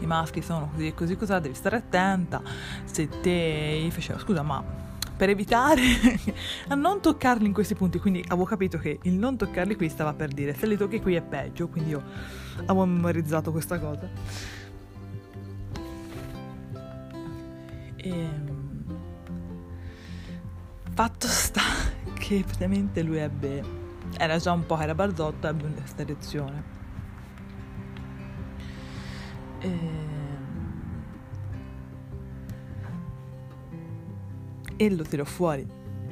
i 0.00 0.06
maschi 0.06 0.42
sono 0.42 0.70
così 0.72 0.88
e 0.88 0.94
così 0.94 1.16
cosa, 1.16 1.38
devi 1.38 1.54
stare 1.54 1.76
attenta, 1.76 2.42
se 2.84 3.08
te 3.20 3.80
gli 3.80 3.90
facevo 3.92 4.18
scusa 4.18 4.42
ma 4.42 4.88
per 5.20 5.28
evitare 5.28 5.82
a 6.68 6.74
non 6.74 7.00
toccarli 7.00 7.44
in 7.46 7.52
questi 7.52 7.74
punti, 7.74 7.98
quindi 7.98 8.24
avevo 8.26 8.44
capito 8.44 8.78
che 8.78 8.98
il 9.02 9.12
non 9.12 9.36
toccarli 9.36 9.76
qui 9.76 9.88
stava 9.90 10.14
per 10.14 10.30
dire 10.30 10.54
se 10.54 10.66
li 10.66 10.78
tocchi 10.78 11.00
qui 11.00 11.14
è 11.14 11.20
peggio, 11.20 11.68
quindi 11.68 11.90
io 11.90 12.02
avevo 12.66 12.84
memorizzato 12.84 13.50
questa 13.50 13.78
cosa. 13.78 14.08
E 17.96 18.08
ehm, 18.08 18.50
Fatto 21.00 21.28
sta 21.28 21.62
che 22.12 22.42
praticamente 22.44 23.02
lui 23.02 23.16
ebbe, 23.16 23.64
era 24.18 24.36
già 24.36 24.52
un 24.52 24.66
po' 24.66 24.78
era 24.78 24.94
barzotto, 24.94 25.46
ebbe 25.46 25.72
questa 25.72 26.02
erezione. 26.02 26.62
E... 29.60 29.78
e 34.76 34.90
lo 34.90 35.02
tirò 35.04 35.24
fuori. 35.24 35.66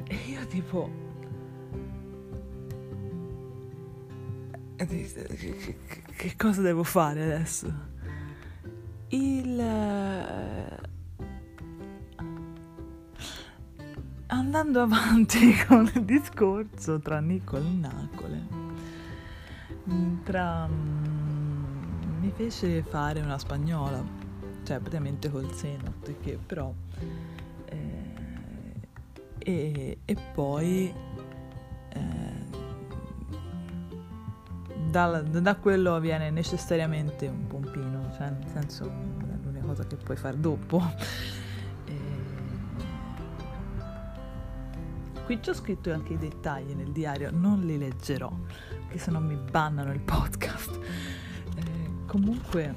E 0.07 0.15
io 0.27 0.45
tipo... 0.47 1.08
Che, 4.85 6.35
cosa 6.37 6.61
devo 6.61 6.83
fare 6.83 7.23
adesso? 7.23 7.73
Il 9.09 9.59
andando 14.27 14.81
avanti 14.81 15.53
con 15.67 15.89
il 15.93 16.03
discorso 16.03 16.99
tra 16.99 17.19
Nicole 17.19 17.67
e 17.67 17.71
Nacole, 17.71 18.47
tra, 20.23 20.67
mm, 20.67 22.19
mi 22.19 22.31
fece 22.35 22.81
fare 22.83 23.21
una 23.21 23.37
spagnola, 23.37 24.03
cioè 24.63 24.79
praticamente 24.79 25.29
col 25.29 25.53
seno, 25.53 25.93
che 26.21 26.39
però... 26.43 26.73
Eh, 27.65 28.07
e, 29.37 29.97
e, 30.03 30.17
poi 30.33 30.93
da, 34.89 35.21
da, 35.21 35.55
quello 35.55 35.99
viene 35.99 36.29
necessariamente 36.29 37.27
un 37.27 37.47
pompino, 37.47 38.11
cioè 38.17 38.29
nel 38.29 38.47
senso 38.51 38.85
è 38.85 39.43
l'unica 39.43 39.65
cosa 39.65 39.85
che 39.85 39.95
puoi 39.95 40.17
fare 40.17 40.39
dopo. 40.39 40.83
Qui 45.29 45.43
ci 45.43 45.51
ho 45.51 45.53
scritto 45.53 45.93
anche 45.93 46.13
i 46.13 46.17
dettagli 46.17 46.73
nel 46.73 46.91
diario, 46.91 47.29
non 47.31 47.59
li 47.59 47.77
leggerò, 47.77 48.31
che 48.87 48.97
se 48.97 49.11
no 49.11 49.19
mi 49.19 49.35
bannano 49.35 49.93
il 49.93 49.99
podcast. 49.99 50.79
Eh, 51.55 51.89
comunque 52.07 52.73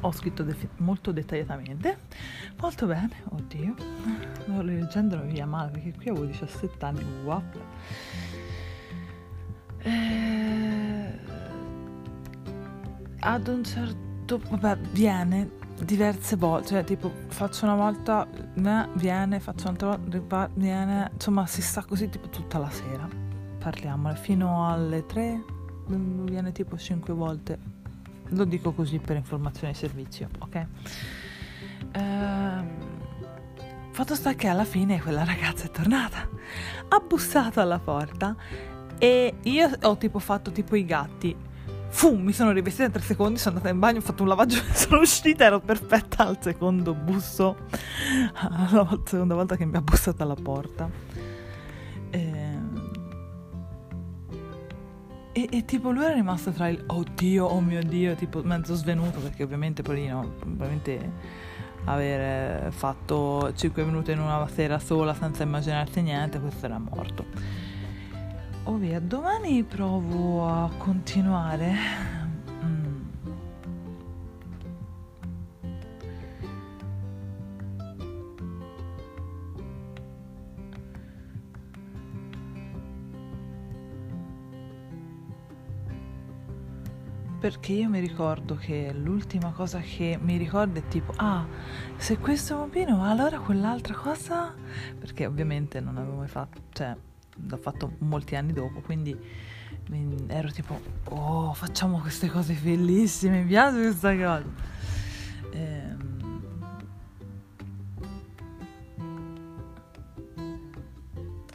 ho 0.00 0.10
scritto 0.10 0.42
de- 0.42 0.70
molto 0.78 1.12
dettagliatamente, 1.12 1.98
molto 2.58 2.86
bene, 2.86 3.22
oddio, 3.28 3.74
leggendolo 4.62 5.22
via 5.22 5.46
male 5.46 5.70
perché 5.70 5.92
qui 5.92 6.08
avevo 6.08 6.24
17 6.24 6.84
anni, 6.84 7.04
wow. 7.22 7.42
Eh, 9.82 11.18
ad 13.20 13.46
un 13.48 13.64
certo, 13.64 14.40
vabbè, 14.48 14.76
viene 14.92 15.58
diverse 15.84 16.36
volte, 16.36 16.68
cioè 16.68 16.84
tipo 16.84 17.10
faccio 17.28 17.64
una 17.64 17.74
volta, 17.74 18.26
né, 18.54 18.88
viene, 18.94 19.40
faccio 19.40 19.64
un'altra 19.64 19.96
volta, 19.96 20.50
viene, 20.54 21.10
insomma 21.14 21.46
si 21.46 21.62
sta 21.62 21.84
così 21.84 22.08
tipo 22.08 22.28
tutta 22.28 22.58
la 22.58 22.70
sera, 22.70 23.08
parliamone, 23.58 24.16
fino 24.16 24.68
alle 24.68 25.06
3, 25.06 25.44
mm, 25.90 26.26
viene 26.26 26.52
tipo 26.52 26.76
5 26.76 27.14
volte, 27.14 27.58
lo 28.28 28.44
dico 28.44 28.72
così 28.72 28.98
per 28.98 29.16
informazione 29.16 29.72
di 29.72 29.78
servizio, 29.78 30.28
ok? 30.38 30.66
Ehm, 31.92 32.68
fatto 33.90 34.14
sta 34.14 34.34
che 34.34 34.48
alla 34.48 34.64
fine 34.64 35.00
quella 35.00 35.24
ragazza 35.24 35.64
è 35.64 35.70
tornata, 35.70 36.28
ha 36.88 37.00
bussato 37.00 37.60
alla 37.60 37.78
porta 37.78 38.36
e 39.00 39.34
io 39.42 39.70
ho 39.80 39.96
tipo 39.96 40.18
fatto 40.18 40.52
tipo 40.52 40.76
i 40.76 40.84
gatti, 40.84 41.34
Fu, 41.92 42.14
mi 42.14 42.32
sono 42.32 42.52
rivestita 42.52 42.84
in 42.84 42.92
tre 42.92 43.02
secondi, 43.02 43.38
sono 43.38 43.56
andata 43.56 43.74
in 43.74 43.80
bagno, 43.80 43.98
ho 43.98 44.02
fatto 44.02 44.22
un 44.22 44.28
lavaggio 44.28 44.58
e 44.62 44.74
sono 44.74 45.00
uscita, 45.00 45.44
ero 45.44 45.58
perfetta 45.58 46.26
al 46.26 46.38
secondo 46.40 46.94
busso, 46.94 47.56
la 48.70 49.00
seconda 49.04 49.34
volta 49.34 49.56
che 49.56 49.64
mi 49.66 49.76
ha 49.76 49.82
bussato 49.82 50.22
alla 50.22 50.36
porta. 50.36 50.88
E, 52.10 52.20
ehm, 52.20 52.90
e, 55.32 55.48
e, 55.50 55.64
tipo 55.64 55.90
lui 55.90 56.04
era 56.04 56.14
rimasto 56.14 56.52
tra 56.52 56.68
il 56.68 56.80
oddio, 56.86 57.44
oh 57.44 57.60
mio 57.60 57.82
dio, 57.82 58.14
tipo 58.14 58.40
mezzo 58.44 58.74
svenuto, 58.76 59.18
perché 59.18 59.42
ovviamente 59.42 59.82
Polino, 59.82 60.36
ovviamente 60.44 61.12
aver 61.86 62.72
fatto 62.72 63.52
5 63.52 63.84
minuti 63.84 64.12
in 64.12 64.20
una 64.20 64.46
sera 64.46 64.78
sola 64.78 65.12
senza 65.12 65.42
immaginarsi 65.42 66.02
niente, 66.02 66.38
questo 66.38 66.66
era 66.66 66.78
morto. 66.78 67.69
Oh 68.64 68.76
via, 68.76 69.00
domani 69.00 69.64
provo 69.64 70.46
a 70.46 70.70
continuare. 70.76 71.74
Mm. 72.62 73.00
Perché 87.40 87.72
io 87.72 87.88
mi 87.88 87.98
ricordo 87.98 88.54
che 88.56 88.92
l'ultima 88.92 89.52
cosa 89.52 89.80
che 89.80 90.18
mi 90.20 90.36
ricordo 90.36 90.78
è 90.78 90.86
tipo, 90.86 91.12
ah, 91.16 91.46
se 91.96 92.18
questo 92.18 92.56
bambino, 92.56 93.02
allora 93.04 93.40
quell'altra 93.40 93.94
cosa? 93.94 94.54
Perché 94.98 95.24
ovviamente 95.26 95.80
non 95.80 95.96
avevo 95.96 96.18
mai 96.18 96.28
fatto, 96.28 96.60
cioè 96.72 96.94
l'ho 97.34 97.56
fatto 97.56 97.96
molti 97.98 98.36
anni 98.36 98.52
dopo, 98.52 98.80
quindi 98.80 99.16
ero 100.28 100.50
tipo, 100.50 100.80
oh, 101.08 101.52
facciamo 101.52 101.98
queste 101.98 102.28
cose 102.28 102.54
bellissime, 102.54 103.40
mi 103.40 103.46
piace 103.46 103.80
questa 103.80 104.16
cosa. 104.16 104.44
Ehm... 105.52 106.10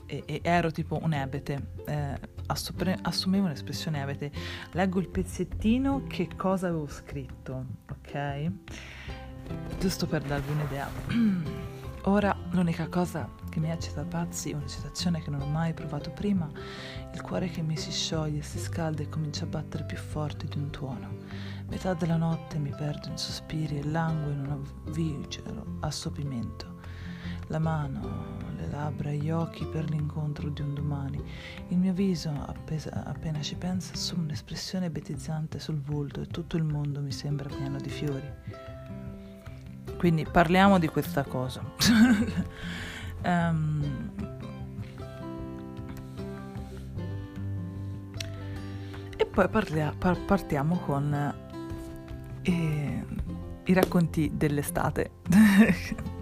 e, 0.05 0.23
e 0.25 0.39
ero 0.43 0.71
tipo 0.71 0.99
un 1.01 1.13
ebete, 1.13 1.71
eh, 1.85 2.19
assupre, 2.47 2.97
assumevo 3.01 3.45
un'espressione 3.45 4.01
ebete, 4.01 4.31
leggo 4.71 4.99
il 4.99 5.09
pezzettino 5.09 6.03
che 6.07 6.29
cosa 6.35 6.67
avevo 6.67 6.87
scritto, 6.87 7.65
ok? 7.89 8.51
Giusto 9.79 10.07
per 10.07 10.21
darvi 10.21 10.51
un'idea. 10.51 10.89
Ora 12.07 12.35
l'unica 12.51 12.87
cosa 12.87 13.27
che 13.55 13.61
mi 13.61 13.71
eccita 13.71 14.03
pazzi 14.03 14.51
è 14.51 14.53
una 14.53 14.67
citazione 14.67 15.21
che 15.21 15.29
non 15.29 15.39
ho 15.39 15.45
mai 15.45 15.73
provato 15.73 16.11
prima, 16.11 16.49
il 17.13 17.21
cuore 17.21 17.47
che 17.47 17.61
mi 17.61 17.77
si 17.77 17.89
scioglie, 17.89 18.41
si 18.41 18.59
scalda 18.59 19.01
e 19.01 19.07
comincia 19.07 19.45
a 19.45 19.47
battere 19.47 19.85
più 19.85 19.95
forte 19.95 20.45
di 20.45 20.57
un 20.57 20.69
tuono. 20.71 21.19
Metà 21.69 21.93
della 21.93 22.17
notte 22.17 22.57
mi 22.57 22.71
perdo 22.75 23.07
in 23.07 23.17
sospiri 23.17 23.79
e 23.79 23.85
langue 23.85 24.33
in 24.33 24.39
un 24.45 24.91
vigero 24.91 25.77
assopimento 25.79 26.73
la 27.47 27.59
mano, 27.59 28.39
le 28.57 28.67
labbra 28.67 29.11
e 29.11 29.17
gli 29.17 29.29
occhi 29.29 29.65
per 29.65 29.89
l'incontro 29.89 30.49
di 30.49 30.61
un 30.61 30.73
domani. 30.73 31.23
Il 31.69 31.77
mio 31.77 31.93
viso, 31.93 32.31
appesa, 32.47 33.05
appena 33.05 33.39
ci 33.41 33.55
penso, 33.55 33.93
assume 33.93 34.23
un'espressione 34.23 34.89
betizzante 34.89 35.59
sul 35.59 35.79
volto 35.79 36.21
e 36.21 36.27
tutto 36.27 36.57
il 36.57 36.63
mondo 36.63 36.99
mi 36.99 37.11
sembra 37.11 37.47
pieno 37.47 37.77
di 37.77 37.89
fiori. 37.89 38.33
Quindi 39.97 40.25
parliamo 40.25 40.77
di 40.77 40.87
questa 40.87 41.23
cosa. 41.23 41.61
um, 43.25 44.11
e 49.17 49.25
poi 49.25 49.49
parlia, 49.49 49.93
par- 49.97 50.19
partiamo 50.25 50.77
con 50.85 51.13
eh, 52.43 53.05
i 53.65 53.73
racconti 53.73 54.31
dell'estate. 54.33 55.11